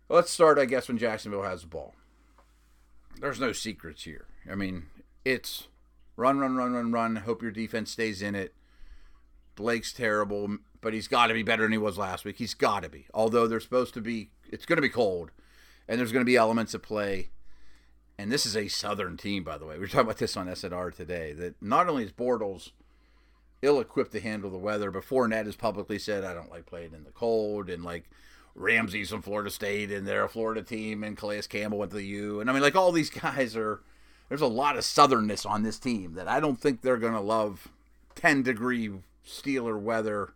Let's 0.09 0.31
start, 0.31 0.59
I 0.59 0.65
guess, 0.65 0.87
when 0.87 0.97
Jacksonville 0.97 1.43
has 1.43 1.61
the 1.61 1.67
ball. 1.67 1.95
There's 3.19 3.39
no 3.39 3.53
secrets 3.53 4.03
here. 4.03 4.25
I 4.49 4.55
mean, 4.55 4.87
it's 5.23 5.67
run, 6.15 6.39
run, 6.39 6.55
run, 6.55 6.73
run, 6.73 6.91
run. 6.91 7.15
Hope 7.17 7.41
your 7.41 7.51
defense 7.51 7.91
stays 7.91 8.21
in 8.21 8.35
it. 8.35 8.53
Blake's 9.55 9.93
terrible, 9.93 10.57
but 10.81 10.93
he's 10.93 11.07
got 11.07 11.27
to 11.27 11.33
be 11.33 11.43
better 11.43 11.63
than 11.63 11.71
he 11.71 11.77
was 11.77 11.97
last 11.97 12.25
week. 12.25 12.37
He's 12.37 12.53
got 12.53 12.83
to 12.83 12.89
be. 12.89 13.05
Although 13.13 13.47
they're 13.47 13.59
supposed 13.59 13.93
to 13.93 14.01
be, 14.01 14.31
it's 14.49 14.65
going 14.65 14.77
to 14.77 14.81
be 14.81 14.89
cold, 14.89 15.31
and 15.87 15.99
there's 15.99 16.11
going 16.11 16.25
to 16.25 16.29
be 16.29 16.35
elements 16.35 16.73
at 16.73 16.81
play 16.81 17.29
and 18.17 18.31
this 18.31 18.45
is 18.45 18.55
a 18.55 18.67
Southern 18.67 19.17
team, 19.17 19.43
by 19.43 19.57
the 19.57 19.65
way. 19.65 19.75
We 19.75 19.81
were 19.81 19.87
talking 19.87 20.01
about 20.01 20.17
this 20.17 20.37
on 20.37 20.47
SNR 20.47 20.93
today. 20.95 21.33
That 21.33 21.61
not 21.61 21.89
only 21.89 22.03
is 22.03 22.11
Bortles 22.11 22.71
ill-equipped 23.61 24.11
to 24.11 24.19
handle 24.19 24.51
the 24.51 24.57
weather, 24.57 24.91
but 24.91 25.03
Fournette 25.03 25.45
has 25.45 25.55
publicly 25.55 25.97
said, 25.97 26.23
"I 26.23 26.33
don't 26.33 26.51
like 26.51 26.65
playing 26.65 26.93
in 26.93 27.05
the 27.05 27.11
cold," 27.11 27.69
and 27.69 27.83
like 27.83 28.09
Ramsey's 28.55 29.09
from 29.09 29.21
Florida 29.21 29.49
State, 29.49 29.91
and 29.91 30.07
they're 30.07 30.25
a 30.25 30.29
Florida 30.29 30.61
team, 30.61 31.03
and 31.03 31.17
Calais 31.17 31.43
Campbell 31.43 31.79
went 31.79 31.91
to 31.91 31.97
the 31.97 32.05
U, 32.05 32.39
and 32.39 32.49
I 32.49 32.53
mean, 32.53 32.61
like 32.61 32.75
all 32.75 32.91
these 32.91 33.09
guys 33.21 33.55
are. 33.55 33.81
There's 34.29 34.41
a 34.41 34.47
lot 34.47 34.77
of 34.77 34.83
southernness 34.83 35.47
on 35.47 35.61
this 35.61 35.77
team 35.77 36.13
that 36.13 36.27
I 36.27 36.39
don't 36.39 36.59
think 36.59 36.81
they're 36.81 36.97
gonna 36.97 37.21
love 37.21 37.67
10 38.15 38.41
degree 38.41 38.89
Steeler 39.27 39.79
weather 39.79 40.33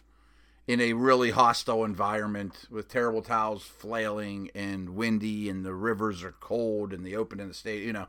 in 0.68 0.82
a 0.82 0.94
really 0.94 1.32
hostile 1.32 1.86
environment 1.86 2.66
with 2.70 2.90
terrible 2.90 3.22
towels 3.22 3.64
flailing 3.64 4.52
and 4.54 4.90
windy 4.90 5.50
and 5.50 5.66
the 5.66 5.74
rivers 5.74 6.24
are 6.24 6.34
cold 6.34 6.94
and 6.94 7.06
the 7.06 7.16
open 7.16 7.40
in 7.40 7.48
the 7.48 7.54
state, 7.54 7.84
you 7.84 7.94
know. 7.94 8.08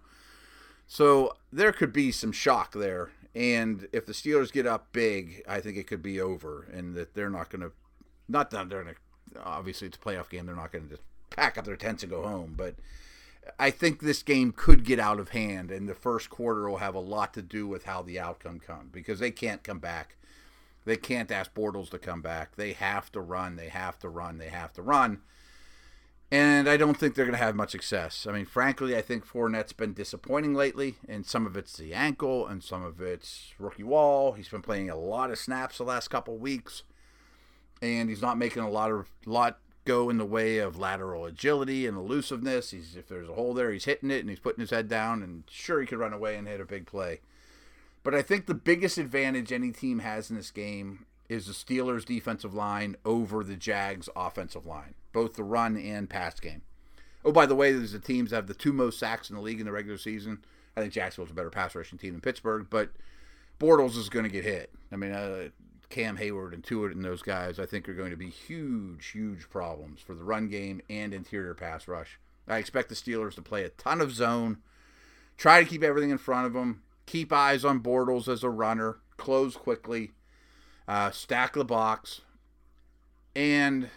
So 0.89 1.37
there 1.53 1.73
could 1.73 1.93
be 1.93 2.11
some 2.11 2.33
shock 2.33 2.73
there. 2.73 3.11
And 3.35 3.87
if 3.93 4.07
the 4.07 4.13
Steelers 4.13 4.53
get 4.53 4.67
up 4.67 4.89
big, 4.93 5.45
I 5.47 5.61
think 5.61 5.77
it 5.77 5.87
could 5.87 6.03
be 6.03 6.21
over 6.21 6.67
and 6.73 6.95
that 6.97 7.15
they're 7.15 7.31
not 7.31 7.51
going 7.51 7.63
to, 7.63 7.71
not 8.29 8.51
that 8.51 8.69
they're 8.69 8.83
going 8.83 8.95
to, 8.95 9.01
obviously 9.43 9.89
it's 9.89 9.97
a 9.97 10.01
playoff 10.01 10.31
game, 10.31 10.47
they're 10.47 10.57
not 10.57 10.73
going 10.73 10.85
to 10.85 10.91
just 10.91 11.03
pack 11.31 11.59
up 11.59 11.65
their 11.65 11.77
tents 11.77 12.03
and 12.03 12.11
go 12.11 12.23
home. 12.23 12.55
But 12.57 12.75
I 13.59 13.71
think 13.71 14.01
this 14.01 14.23
game 14.23 14.53
could 14.53 14.85
get 14.85 14.99
out 14.99 15.21
of 15.21 15.31
hand 15.31 15.71
and 15.71 15.89
the 15.89 15.95
first 15.95 16.31
quarter 16.31 16.69
will 16.69 16.79
have 16.79 16.95
a 16.95 17.01
lot 17.01 17.35
to 17.35 17.43
do 17.43 17.67
with 17.67 17.85
how 17.85 18.03
the 18.03 18.19
outcome 18.19 18.61
comes 18.61 18.91
because 18.93 19.19
they 19.19 19.31
can't 19.31 19.63
come 19.63 19.79
back 19.79 20.17
they 20.89 20.97
can't 20.97 21.31
ask 21.31 21.55
Bortles 21.55 21.91
to 21.91 21.99
come 21.99 22.23
back. 22.23 22.57
They 22.57 22.73
have 22.73 23.13
to 23.13 23.21
run. 23.21 23.57
They 23.57 23.69
have 23.69 23.99
to 24.01 24.09
run. 24.09 24.39
They 24.39 24.49
have 24.49 24.73
to 24.73 24.83
run. 24.83 25.21
And 26.31 26.69
I 26.69 26.77
don't 26.77 26.97
think 26.97 27.15
they're 27.15 27.25
going 27.25 27.39
to 27.39 27.45
have 27.45 27.55
much 27.55 27.71
success. 27.71 28.27
I 28.29 28.33
mean, 28.33 28.47
frankly, 28.47 28.97
I 28.97 29.03
think 29.03 29.27
Fournette's 29.27 29.73
been 29.73 29.95
disappointing 29.95 30.55
lately, 30.55 30.97
and 31.07 31.25
some 31.25 31.47
of 31.47 31.57
it's 31.57 31.77
the 31.77 31.95
ankle, 31.95 32.47
and 32.47 32.63
some 32.63 32.85
of 32.85 33.01
it's 33.01 33.55
rookie 33.59 33.83
wall. 33.83 34.33
He's 34.33 34.49
been 34.49 34.63
playing 34.63 34.91
a 34.91 34.97
lot 34.97 35.31
of 35.31 35.39
snaps 35.39 35.79
the 35.79 35.85
last 35.85 36.09
couple 36.09 36.37
weeks, 36.37 36.83
and 37.83 38.09
he's 38.09 38.23
not 38.23 38.39
making 38.39 38.63
a 38.63 38.71
lot 38.71 38.91
of 38.91 39.09
lot 39.27 39.59
go 39.85 40.11
in 40.11 40.19
the 40.19 40.25
way 40.25 40.59
of 40.59 40.79
lateral 40.79 41.25
agility 41.25 41.87
and 41.87 41.97
elusiveness. 41.97 42.71
He's 42.71 42.97
if 42.97 43.09
there's 43.09 43.29
a 43.29 43.35
hole 43.35 43.55
there, 43.55 43.73
he's 43.73 43.87
hitting 43.87 44.11
it, 44.11 44.21
and 44.21 44.29
he's 44.29 44.39
putting 44.39 44.61
his 44.61 44.71
head 44.71 44.89
down, 44.89 45.23
and 45.23 45.45
sure 45.49 45.81
he 45.81 45.87
could 45.87 45.99
run 45.99 46.13
away 46.13 46.37
and 46.37 46.47
hit 46.47 46.61
a 46.61 46.67
big 46.67 46.87
play. 46.87 47.21
But 48.03 48.15
I 48.15 48.23
think 48.23 48.47
the 48.47 48.55
biggest 48.55 48.99
advantage 48.99 49.53
any 49.53 49.73
team 49.73 50.01
has 50.01 50.31
in 50.31 50.37
this 50.37 50.51
game 50.51 51.07
is 51.29 51.47
the 51.47 51.53
Steelers' 51.53 52.05
defensive 52.05 52.55
line 52.55 52.97
over 53.05 53.45
the 53.45 53.57
Jags' 53.57 54.09
offensive 54.17 54.67
line, 54.67 54.95
both 55.13 55.35
the 55.35 55.43
run 55.43 55.77
and 55.77 56.09
pass 56.09 56.39
game. 56.41 56.63
Oh, 57.25 57.33
by 57.33 57.47
the 57.47 57.55
way, 57.55 57.73
there's 57.73 57.93
the 57.93 57.99
teams 57.99 58.31
that 58.31 58.37
have 58.37 58.47
the 58.47 58.55
two 58.55 58.73
most 58.73 58.99
sacks 58.99 59.29
in 59.29 59.37
the 59.37 59.43
league 59.43 59.61
in 59.61 59.67
the 59.67 59.73
regular 59.73 59.99
season. 59.99 60.39
I 60.77 60.81
think 60.81 60.93
Jacksonville's 60.93 61.31
a 61.31 61.35
better 61.35 61.51
pass 61.51 61.75
rushing 61.75 61.99
team 61.99 62.13
than 62.13 62.21
Pittsburgh, 62.21 62.67
but 62.71 62.91
Bortles 63.59 63.97
is 63.97 64.09
going 64.09 64.25
to 64.25 64.31
get 64.31 64.45
hit. 64.45 64.71
I 64.93 64.97
mean, 64.97 65.13
uh, 65.13 65.49
Cam 65.89 66.17
Hayward 66.17 66.53
and 66.53 66.63
Tuitt 66.63 66.93
and 66.93 67.05
those 67.05 67.23
guys, 67.23 67.59
I 67.59 67.67
think, 67.67 67.89
are 67.89 67.95
going 67.95 68.11
to 68.11 68.17
be 68.17 68.29
huge, 68.29 69.09
huge 69.09 69.49
problems 69.49 70.01
for 70.01 70.15
the 70.15 70.25
run 70.25 70.49
game 70.49 70.81
and 70.91 71.15
interior 71.15 71.55
pass 71.55 71.89
rush. 71.89 72.19
I 72.47 72.59
expect 72.59 72.89
the 72.89 72.95
Steelers 72.95 73.35
to 73.35 73.43
play 73.43 73.65
a 73.65 73.71
ton 73.71 74.01
of 74.01 74.13
zone, 74.13 74.59
try 75.37 75.63
to 75.63 75.69
keep 75.69 75.83
everything 75.83 76.11
in 76.11 76.19
front 76.19 76.47
of 76.47 76.53
them, 76.53 76.83
keep 77.07 77.33
eyes 77.33 77.65
on 77.65 77.81
Bortles 77.81 78.29
as 78.29 78.43
a 78.43 78.51
runner, 78.51 78.99
close 79.17 79.57
quickly, 79.57 80.13
uh, 80.87 81.11
stack 81.11 81.55
the 81.55 81.65
box, 81.65 82.23
and 83.37 83.91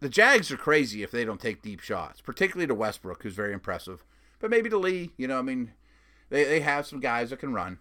the 0.00 0.08
Jags 0.08 0.50
are 0.52 0.56
crazy 0.56 1.02
if 1.02 1.10
they 1.10 1.24
don't 1.24 1.40
take 1.40 1.62
deep 1.62 1.80
shots, 1.80 2.20
particularly 2.20 2.66
to 2.66 2.74
Westbrook, 2.74 3.22
who's 3.22 3.34
very 3.34 3.52
impressive, 3.52 4.04
but 4.38 4.50
maybe 4.50 4.68
to 4.68 4.76
Lee. 4.76 5.12
You 5.16 5.28
know, 5.28 5.38
I 5.38 5.42
mean, 5.42 5.72
they 6.30 6.44
they 6.44 6.60
have 6.60 6.86
some 6.86 7.00
guys 7.00 7.30
that 7.30 7.38
can 7.38 7.54
run, 7.54 7.78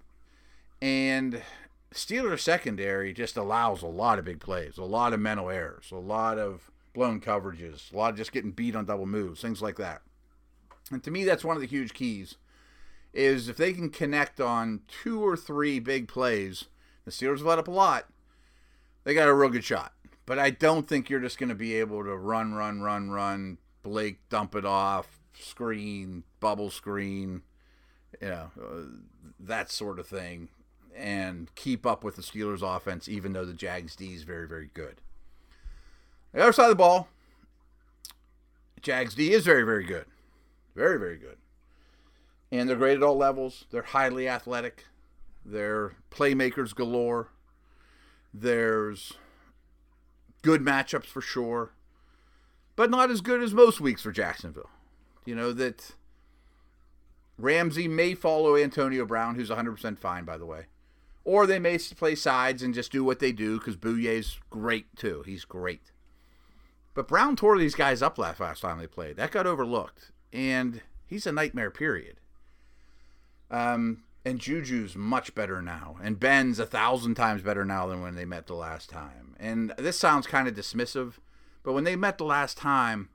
and 0.81 1.41
Steelers 1.93 2.39
secondary 2.39 3.13
just 3.13 3.37
allows 3.37 3.81
a 3.81 3.87
lot 3.87 4.19
of 4.19 4.25
big 4.25 4.39
plays, 4.39 4.77
a 4.77 4.83
lot 4.83 5.13
of 5.13 5.19
mental 5.19 5.49
errors, 5.49 5.91
a 5.91 5.97
lot 5.97 6.37
of 6.37 6.71
blown 6.93 7.19
coverages, 7.19 7.91
a 7.91 7.97
lot 7.97 8.11
of 8.11 8.17
just 8.17 8.31
getting 8.31 8.51
beat 8.51 8.75
on 8.75 8.85
double 8.85 9.05
moves, 9.05 9.41
things 9.41 9.61
like 9.61 9.77
that. 9.77 10.01
And 10.91 11.03
to 11.03 11.11
me, 11.11 11.23
that's 11.23 11.43
one 11.43 11.55
of 11.55 11.61
the 11.61 11.67
huge 11.67 11.93
keys. 11.93 12.35
Is 13.13 13.47
if 13.47 13.57
they 13.57 13.73
can 13.73 13.91
connect 13.91 14.41
on 14.41 14.81
two 14.87 15.23
or 15.23 15.37
three 15.37 15.79
big 15.79 16.07
plays, 16.07 16.65
the 17.05 17.11
Steelers 17.11 17.37
have 17.37 17.45
let 17.45 17.59
up 17.59 17.67
a 17.67 17.71
lot. 17.71 18.05
They 19.03 19.13
got 19.13 19.27
a 19.27 19.33
real 19.33 19.49
good 19.49 19.63
shot. 19.63 19.93
But 20.25 20.39
I 20.39 20.49
don't 20.49 20.87
think 20.87 21.09
you're 21.09 21.19
just 21.19 21.37
going 21.37 21.49
to 21.49 21.55
be 21.55 21.75
able 21.75 22.03
to 22.03 22.15
run, 22.15 22.53
run, 22.53 22.81
run, 22.81 23.11
run, 23.11 23.57
Blake 23.83 24.17
dump 24.29 24.55
it 24.55 24.65
off, 24.65 25.19
screen, 25.37 26.23
bubble 26.39 26.69
screen, 26.69 27.43
you 28.21 28.29
know, 28.29 28.51
uh, 28.59 28.83
that 29.39 29.69
sort 29.69 29.99
of 29.99 30.07
thing, 30.07 30.47
and 30.95 31.53
keep 31.55 31.85
up 31.85 32.03
with 32.03 32.15
the 32.15 32.21
Steelers' 32.21 32.61
offense, 32.61 33.07
even 33.07 33.33
though 33.33 33.45
the 33.45 33.53
Jags' 33.53 33.95
D 33.95 34.13
is 34.13 34.23
very, 34.23 34.47
very 34.47 34.69
good. 34.73 35.01
The 36.33 36.41
other 36.41 36.53
side 36.53 36.65
of 36.65 36.69
the 36.69 36.75
ball, 36.75 37.07
Jags 38.81 39.15
D 39.15 39.31
is 39.31 39.45
very, 39.45 39.63
very 39.63 39.83
good. 39.83 40.05
Very, 40.75 40.97
very 40.97 41.17
good. 41.17 41.37
And 42.51 42.67
they're 42.67 42.77
great 42.77 42.97
at 42.97 43.03
all 43.03 43.17
levels. 43.17 43.65
They're 43.71 43.83
highly 43.83 44.27
athletic. 44.27 44.85
They're 45.45 45.93
playmakers 46.11 46.73
galore. 46.73 47.29
There's 48.33 49.13
good 50.41 50.61
matchups 50.61 51.05
for 51.05 51.21
sure, 51.21 51.71
but 52.75 52.89
not 52.89 53.11
as 53.11 53.21
good 53.21 53.41
as 53.41 53.53
most 53.53 53.79
weeks 53.79 54.01
for 54.01 54.11
Jacksonville. 54.11 54.69
You 55.25 55.35
know, 55.35 55.53
that 55.53 55.91
Ramsey 57.37 57.87
may 57.87 58.15
follow 58.15 58.55
Antonio 58.55 59.05
Brown, 59.05 59.35
who's 59.35 59.49
100% 59.49 59.97
fine, 59.99 60.25
by 60.25 60.37
the 60.37 60.45
way. 60.45 60.65
Or 61.25 61.47
they 61.47 61.59
may 61.59 61.77
play 61.77 62.15
sides 62.15 62.61
and 62.61 62.73
just 62.73 62.91
do 62.91 63.03
what 63.03 63.19
they 63.19 63.31
do 63.31 63.57
because 63.57 63.77
Bouye's 63.77 64.39
great 64.49 64.93
too. 64.95 65.23
He's 65.25 65.45
great. 65.45 65.91
But 66.93 67.07
Brown 67.07 67.35
tore 67.35 67.57
these 67.57 67.75
guys 67.75 68.01
up 68.01 68.17
last, 68.17 68.39
last 68.39 68.61
time 68.61 68.77
they 68.77 68.87
played. 68.87 69.15
That 69.15 69.31
got 69.31 69.47
overlooked. 69.47 70.11
And 70.31 70.81
he's 71.07 71.25
a 71.25 71.31
nightmare, 71.31 71.71
period. 71.71 72.17
Um, 73.49 74.03
and 74.25 74.39
Juju's 74.39 74.95
much 74.95 75.35
better 75.35 75.61
now. 75.61 75.97
And 76.03 76.19
Ben's 76.19 76.59
a 76.59 76.65
thousand 76.65 77.15
times 77.15 77.41
better 77.41 77.65
now 77.65 77.87
than 77.87 78.01
when 78.01 78.15
they 78.15 78.25
met 78.25 78.47
the 78.47 78.53
last 78.53 78.89
time. 78.89 79.35
And 79.39 79.73
this 79.77 79.97
sounds 79.97 80.27
kind 80.27 80.47
of 80.47 80.55
dismissive, 80.55 81.13
but 81.63 81.73
when 81.73 81.83
they 81.83 81.95
met 81.95 82.17
the 82.17 82.25
last 82.25 82.57
time, 82.57 83.09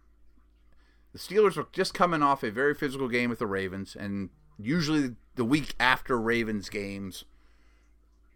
the 1.12 1.18
Steelers 1.18 1.56
were 1.56 1.66
just 1.72 1.94
coming 1.94 2.22
off 2.22 2.42
a 2.42 2.50
very 2.50 2.74
physical 2.74 3.08
game 3.08 3.30
with 3.30 3.38
the 3.38 3.46
Ravens. 3.46 3.96
And 3.98 4.30
usually 4.58 5.16
the 5.36 5.44
week 5.44 5.74
after 5.80 6.18
Ravens 6.20 6.68
games, 6.68 7.24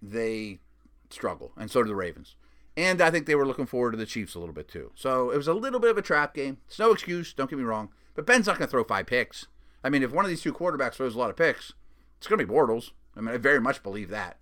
they 0.03 0.59
struggle. 1.11 1.53
And 1.57 1.71
so 1.71 1.83
do 1.83 1.89
the 1.89 1.95
Ravens. 1.95 2.35
And 2.77 3.01
I 3.01 3.11
think 3.11 3.27
they 3.27 3.35
were 3.35 3.47
looking 3.47 3.67
forward 3.67 3.93
to 3.93 3.97
the 3.99 4.07
Chiefs 4.07 4.35
a 4.35 4.39
little 4.39 4.55
bit 4.55 4.69
too. 4.69 4.91
So 4.95 5.31
it 5.31 5.37
was 5.37 5.49
a 5.49 5.55
little 5.55 5.81
bit 5.81 5.91
of 5.91 5.99
a 5.99 6.03
trap 6.03 6.35
game. 6.35 6.59
It's 6.67 6.79
no 6.79 6.91
excuse, 6.91 7.33
don't 7.33 7.49
get 7.49 7.59
me 7.59 7.65
wrong. 7.65 7.91
But 8.15 8.27
Ben's 8.27 8.47
not 8.47 8.59
going 8.59 8.67
to 8.67 8.71
throw 8.71 8.85
five 8.85 9.07
picks. 9.07 9.47
I 9.85 9.91
mean, 9.91 10.03
if 10.03 10.13
one 10.13 10.25
of 10.25 10.29
these 10.29 10.43
two 10.43 10.53
quarterbacks 10.53 10.95
throws 10.95 11.15
a 11.15 11.19
lot 11.19 11.31
of 11.31 11.37
picks, 11.37 11.73
it's 12.19 12.27
going 12.27 12.39
to 12.39 12.47
be 12.47 12.53
Bortles. 12.53 12.91
I 13.17 13.21
mean, 13.21 13.35
I 13.35 13.39
very 13.39 13.61
much 13.61 13.83
believe 13.83 14.11
that. 14.11 14.39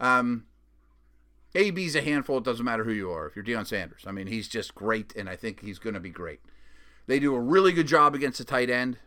Um, 0.00 0.44
AB's 1.54 1.94
a 1.94 2.02
handful. 2.02 2.38
It 2.38 2.44
doesn't 2.44 2.64
matter 2.64 2.84
who 2.84 2.92
you 2.92 3.10
are. 3.10 3.26
If 3.26 3.36
you're 3.36 3.44
Deion 3.44 3.66
Sanders, 3.66 4.04
I 4.06 4.12
mean, 4.12 4.26
he's 4.26 4.48
just 4.48 4.74
great, 4.74 5.14
and 5.16 5.28
I 5.28 5.36
think 5.36 5.60
he's 5.60 5.78
going 5.78 5.94
to 5.94 6.00
be 6.00 6.10
great. 6.10 6.40
They 7.06 7.18
do 7.18 7.34
a 7.34 7.40
really 7.40 7.72
good 7.72 7.86
job 7.86 8.14
against 8.14 8.38
the 8.38 8.44
tight 8.44 8.70
end, 8.70 8.98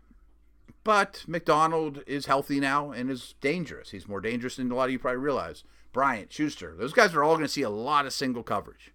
but 0.84 1.24
McDonald 1.28 2.04
is 2.06 2.28
healthy 2.28 2.60
now 2.60 2.92
and 2.92 3.10
is 3.10 3.36
dangerous. 3.42 3.92
He's 3.92 4.08
more 4.08 4.22
dangerous 4.22 4.56
than 4.56 4.72
a 4.72 4.76
lot 4.76 4.86
of 4.86 4.92
you 4.92 5.00
probably 5.00 5.18
realize. 5.18 5.64
Bryant, 5.92 6.32
Schuster, 6.32 6.76
those 6.78 6.94
guys 6.94 7.16
are 7.16 7.24
all 7.24 7.36
going 7.36 7.46
to 7.46 7.52
see 7.52 7.62
a 7.62 7.70
lot 7.70 8.06
of 8.06 8.14
single 8.14 8.44
coverage. 8.44 8.94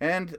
And 0.00 0.38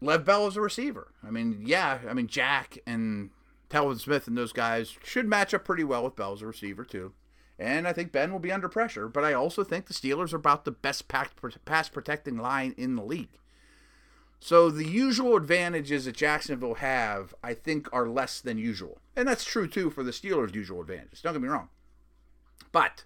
Lev 0.00 0.24
Bell 0.24 0.46
is 0.46 0.56
a 0.56 0.60
receiver. 0.60 1.12
I 1.22 1.30
mean, 1.30 1.62
yeah, 1.64 1.98
I 2.08 2.14
mean 2.14 2.26
Jack 2.26 2.78
and 2.86 3.30
Telvin 3.68 4.00
Smith 4.00 4.26
and 4.26 4.36
those 4.36 4.52
guys 4.52 4.96
should 5.04 5.28
match 5.28 5.54
up 5.54 5.64
pretty 5.64 5.84
well 5.84 6.04
with 6.04 6.16
Bell 6.16 6.32
as 6.32 6.42
a 6.42 6.46
receiver, 6.46 6.84
too. 6.84 7.12
And 7.58 7.86
I 7.86 7.92
think 7.92 8.10
Ben 8.10 8.32
will 8.32 8.38
be 8.38 8.50
under 8.50 8.68
pressure, 8.68 9.08
but 9.08 9.22
I 9.22 9.34
also 9.34 9.62
think 9.62 9.86
the 9.86 9.94
Steelers 9.94 10.32
are 10.32 10.36
about 10.36 10.64
the 10.64 10.70
best 10.70 11.08
pass 11.08 11.88
protecting 11.90 12.38
line 12.38 12.74
in 12.78 12.96
the 12.96 13.02
league. 13.02 13.38
So 14.40 14.70
the 14.70 14.88
usual 14.88 15.36
advantages 15.36 16.06
that 16.06 16.16
Jacksonville 16.16 16.76
have, 16.76 17.34
I 17.44 17.52
think, 17.52 17.88
are 17.92 18.08
less 18.08 18.40
than 18.40 18.56
usual. 18.56 18.98
And 19.14 19.28
that's 19.28 19.44
true, 19.44 19.68
too, 19.68 19.90
for 19.90 20.02
the 20.02 20.12
Steelers' 20.12 20.54
usual 20.54 20.80
advantages. 20.80 21.20
Don't 21.20 21.34
get 21.34 21.42
me 21.42 21.48
wrong. 21.48 21.68
But 22.72 23.04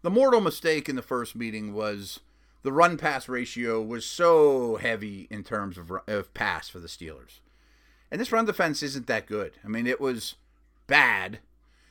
the 0.00 0.10
mortal 0.10 0.40
mistake 0.40 0.88
in 0.88 0.96
the 0.96 1.02
first 1.02 1.36
meeting 1.36 1.74
was 1.74 2.20
the 2.62 2.72
run 2.72 2.96
pass 2.96 3.28
ratio 3.28 3.82
was 3.82 4.06
so 4.06 4.76
heavy 4.76 5.28
in 5.30 5.44
terms 5.44 5.76
of, 5.76 5.92
of 6.06 6.32
pass 6.32 6.68
for 6.68 6.78
the 6.80 6.88
Steelers. 6.88 7.40
And 8.10 8.18
this 8.18 8.32
run 8.32 8.46
defense 8.46 8.82
isn't 8.82 9.06
that 9.06 9.26
good. 9.26 9.52
I 9.64 9.68
mean, 9.68 9.86
it 9.86 10.00
was 10.00 10.36
bad. 10.86 11.40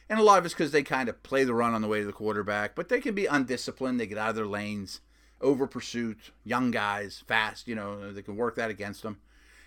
And 0.09 0.19
a 0.19 0.23
lot 0.23 0.39
of 0.39 0.45
it's 0.45 0.53
because 0.53 0.71
they 0.71 0.83
kind 0.83 1.09
of 1.09 1.21
play 1.21 1.43
the 1.43 1.53
run 1.53 1.75
on 1.75 1.81
the 1.81 1.87
way 1.87 1.99
to 1.99 2.05
the 2.05 2.11
quarterback, 2.11 2.73
but 2.75 2.89
they 2.89 2.99
can 2.99 3.13
be 3.13 3.27
undisciplined. 3.27 3.99
They 3.99 4.07
get 4.07 4.17
out 4.17 4.31
of 4.31 4.35
their 4.35 4.47
lanes, 4.47 5.01
over 5.43 5.67
pursuit, 5.67 6.31
young 6.43 6.71
guys, 6.71 7.23
fast, 7.27 7.67
you 7.67 7.75
know, 7.75 8.11
they 8.11 8.21
can 8.21 8.35
work 8.35 8.55
that 8.55 8.71
against 8.71 9.03
them. 9.03 9.19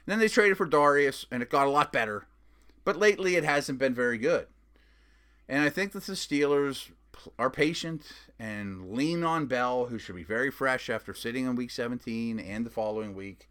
And 0.07 0.12
then 0.12 0.19
they 0.19 0.29
traded 0.29 0.57
for 0.57 0.67
Dareus, 0.67 1.27
and 1.31 1.43
it 1.43 1.51
got 1.51 1.67
a 1.67 1.71
lot 1.71 1.93
better. 1.93 2.27
But 2.85 2.97
lately, 2.97 3.37
it 3.37 3.45
hasn't 3.45 3.79
been 3.79 3.95
very 3.95 4.19
good. 4.19 4.47
And 5.49 5.62
I 5.62 5.69
think 5.69 5.93
that 5.93 6.05
the 6.05 6.15
Steelers 6.15 6.91
are 7.39 7.51
patient 7.51 8.12
and 8.39 8.93
lean 8.93 9.23
on 9.23 9.47
Bell, 9.47 9.87
who 9.87 9.99
should 9.99 10.17
be 10.17 10.25
very 10.25 10.51
fresh 10.51 10.91
after 10.91 11.15
sitting 11.15 11.47
in 11.47 11.57
week 11.57 11.71
17 11.71 12.39
and 12.39 12.67
the 12.67 12.71
following 12.71 13.15
week, 13.15 13.49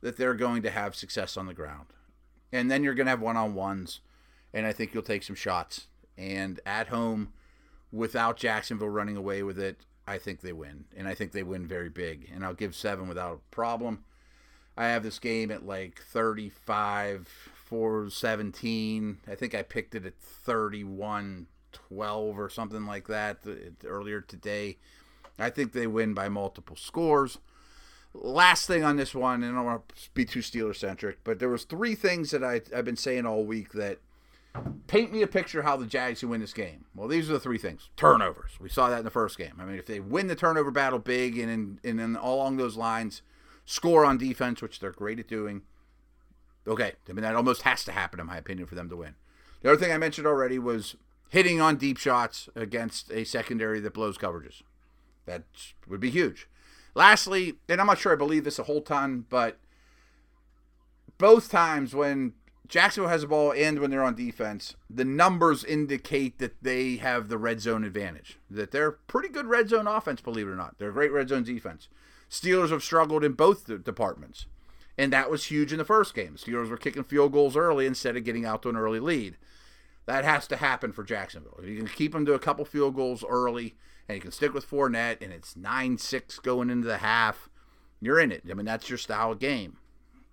that 0.00 0.16
they're 0.16 0.34
going 0.34 0.62
to 0.62 0.70
have 0.70 0.94
success 0.94 1.36
on 1.36 1.46
the 1.46 1.54
ground 1.54 1.86
and 2.52 2.70
then 2.70 2.82
you're 2.82 2.94
going 2.94 3.06
to 3.06 3.10
have 3.10 3.20
one 3.20 3.36
on 3.36 3.54
ones, 3.54 4.00
and 4.52 4.66
I 4.66 4.72
think 4.72 4.92
you'll 4.92 5.02
take 5.02 5.22
some 5.22 5.36
shots. 5.36 5.86
And 6.18 6.60
at 6.66 6.88
home, 6.88 7.32
without 7.92 8.36
Jacksonville 8.36 8.88
running 8.88 9.16
away 9.16 9.42
with 9.42 9.58
it, 9.58 9.80
I 10.10 10.18
think 10.18 10.40
they 10.40 10.52
win, 10.52 10.84
and 10.96 11.08
I 11.08 11.14
think 11.14 11.32
they 11.32 11.42
win 11.42 11.66
very 11.66 11.88
big. 11.88 12.30
And 12.32 12.44
I'll 12.44 12.54
give 12.54 12.74
seven 12.74 13.08
without 13.08 13.34
a 13.34 13.54
problem. 13.54 14.04
I 14.76 14.86
have 14.88 15.02
this 15.02 15.18
game 15.18 15.50
at 15.50 15.66
like 15.66 16.00
35 16.00 17.28
for 17.54 18.10
17. 18.10 19.18
I 19.28 19.34
think 19.34 19.54
I 19.54 19.62
picked 19.62 19.94
it 19.94 20.06
at 20.06 20.18
31 20.18 21.46
12 21.72 22.36
or 22.36 22.50
something 22.50 22.84
like 22.84 23.06
that 23.06 23.38
uh, 23.46 23.86
earlier 23.86 24.20
today. 24.20 24.78
I 25.38 25.50
think 25.50 25.72
they 25.72 25.86
win 25.86 26.14
by 26.14 26.28
multiple 26.28 26.74
scores 26.74 27.38
last 28.14 28.66
thing 28.66 28.84
on 28.84 28.96
this 28.96 29.14
one, 29.14 29.42
and 29.42 29.52
I 29.52 29.56
don't 29.56 29.64
want 29.64 29.88
to 29.88 30.10
be 30.14 30.24
too 30.24 30.40
Steeler 30.40 30.74
centric, 30.74 31.22
but 31.24 31.38
there 31.38 31.48
was 31.48 31.64
three 31.64 31.94
things 31.94 32.30
that 32.30 32.42
I, 32.42 32.60
I've 32.74 32.84
been 32.84 32.96
saying 32.96 33.26
all 33.26 33.44
week 33.44 33.72
that 33.72 33.98
paint 34.86 35.12
me 35.12 35.22
a 35.22 35.26
picture 35.26 35.62
how 35.62 35.76
the 35.76 35.86
Jags 35.86 36.20
can 36.20 36.28
win 36.28 36.40
this 36.40 36.52
game. 36.52 36.84
Well, 36.94 37.08
these 37.08 37.30
are 37.30 37.34
the 37.34 37.40
three 37.40 37.58
things: 37.58 37.90
turnovers. 37.96 38.52
We 38.60 38.68
saw 38.68 38.90
that 38.90 38.98
in 38.98 39.04
the 39.04 39.10
first 39.10 39.38
game. 39.38 39.54
I 39.58 39.64
mean, 39.64 39.76
if 39.76 39.86
they 39.86 40.00
win 40.00 40.26
the 40.26 40.36
turnover 40.36 40.70
battle 40.70 40.98
big 40.98 41.38
and 41.38 41.50
and, 41.50 41.80
and 41.84 41.98
then 41.98 42.16
all 42.16 42.36
along 42.36 42.56
those 42.56 42.76
lines, 42.76 43.22
score 43.64 44.04
on 44.04 44.18
defense, 44.18 44.60
which 44.60 44.80
they're 44.80 44.92
great 44.92 45.18
at 45.18 45.28
doing. 45.28 45.62
Okay, 46.66 46.92
I 47.08 47.12
mean 47.12 47.22
that 47.22 47.36
almost 47.36 47.62
has 47.62 47.84
to 47.84 47.92
happen 47.92 48.20
in 48.20 48.26
my 48.26 48.36
opinion 48.36 48.66
for 48.66 48.74
them 48.74 48.88
to 48.90 48.96
win. 48.96 49.14
The 49.62 49.70
other 49.70 49.80
thing 49.80 49.92
I 49.92 49.98
mentioned 49.98 50.26
already 50.26 50.58
was 50.58 50.96
hitting 51.28 51.60
on 51.60 51.76
deep 51.76 51.96
shots 51.96 52.48
against 52.54 53.10
a 53.12 53.24
secondary 53.24 53.80
that 53.80 53.94
blows 53.94 54.18
coverages. 54.18 54.62
That 55.26 55.44
would 55.86 56.00
be 56.00 56.10
huge. 56.10 56.48
Lastly, 56.94 57.54
and 57.68 57.80
I'm 57.80 57.86
not 57.86 57.98
sure 57.98 58.12
I 58.12 58.16
believe 58.16 58.44
this 58.44 58.58
a 58.58 58.64
whole 58.64 58.82
ton, 58.82 59.26
but 59.28 59.58
both 61.18 61.50
times 61.50 61.94
when 61.94 62.32
Jacksonville 62.70 63.10
has 63.10 63.22
the 63.22 63.26
ball 63.26 63.52
and 63.52 63.80
when 63.80 63.90
they're 63.90 64.04
on 64.04 64.14
defense, 64.14 64.76
the 64.88 65.04
numbers 65.04 65.64
indicate 65.64 66.38
that 66.38 66.62
they 66.62 66.96
have 66.96 67.28
the 67.28 67.36
red 67.36 67.60
zone 67.60 67.82
advantage. 67.82 68.38
That 68.48 68.70
they're 68.70 68.92
pretty 68.92 69.28
good 69.28 69.46
red 69.46 69.68
zone 69.68 69.88
offense, 69.88 70.20
believe 70.20 70.46
it 70.46 70.52
or 70.52 70.56
not. 70.56 70.78
They're 70.78 70.90
a 70.90 70.92
great 70.92 71.12
red 71.12 71.28
zone 71.28 71.42
defense. 71.42 71.88
Steelers 72.30 72.70
have 72.70 72.84
struggled 72.84 73.24
in 73.24 73.32
both 73.32 73.66
departments. 73.84 74.46
And 74.96 75.12
that 75.12 75.30
was 75.30 75.46
huge 75.46 75.72
in 75.72 75.78
the 75.78 75.84
first 75.84 76.14
game. 76.14 76.36
Steelers 76.36 76.70
were 76.70 76.76
kicking 76.76 77.02
field 77.02 77.32
goals 77.32 77.56
early 77.56 77.86
instead 77.86 78.16
of 78.16 78.24
getting 78.24 78.46
out 78.46 78.62
to 78.62 78.68
an 78.68 78.76
early 78.76 79.00
lead. 79.00 79.36
That 80.06 80.24
has 80.24 80.46
to 80.48 80.56
happen 80.56 80.92
for 80.92 81.02
Jacksonville. 81.02 81.58
If 81.60 81.68
you 81.68 81.76
can 81.76 81.88
keep 81.88 82.12
them 82.12 82.24
to 82.26 82.34
a 82.34 82.38
couple 82.38 82.64
field 82.64 82.94
goals 82.94 83.24
early 83.28 83.74
and 84.08 84.14
you 84.14 84.22
can 84.22 84.30
stick 84.30 84.54
with 84.54 84.68
Fournette 84.68 85.20
and 85.20 85.32
it's 85.32 85.56
9 85.56 85.98
6 85.98 86.38
going 86.38 86.70
into 86.70 86.86
the 86.86 86.98
half, 86.98 87.48
you're 88.00 88.20
in 88.20 88.30
it. 88.30 88.44
I 88.48 88.54
mean, 88.54 88.66
that's 88.66 88.88
your 88.88 88.98
style 88.98 89.32
of 89.32 89.40
game. 89.40 89.78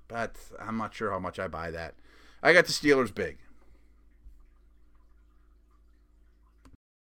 But 0.07 0.35
I'm 0.59 0.77
not 0.77 0.93
sure 0.93 1.11
how 1.11 1.19
much 1.19 1.39
I 1.39 1.47
buy 1.47 1.71
that. 1.71 1.95
I 2.41 2.53
got 2.53 2.65
the 2.65 2.71
Steelers 2.73 3.13
big. 3.13 3.37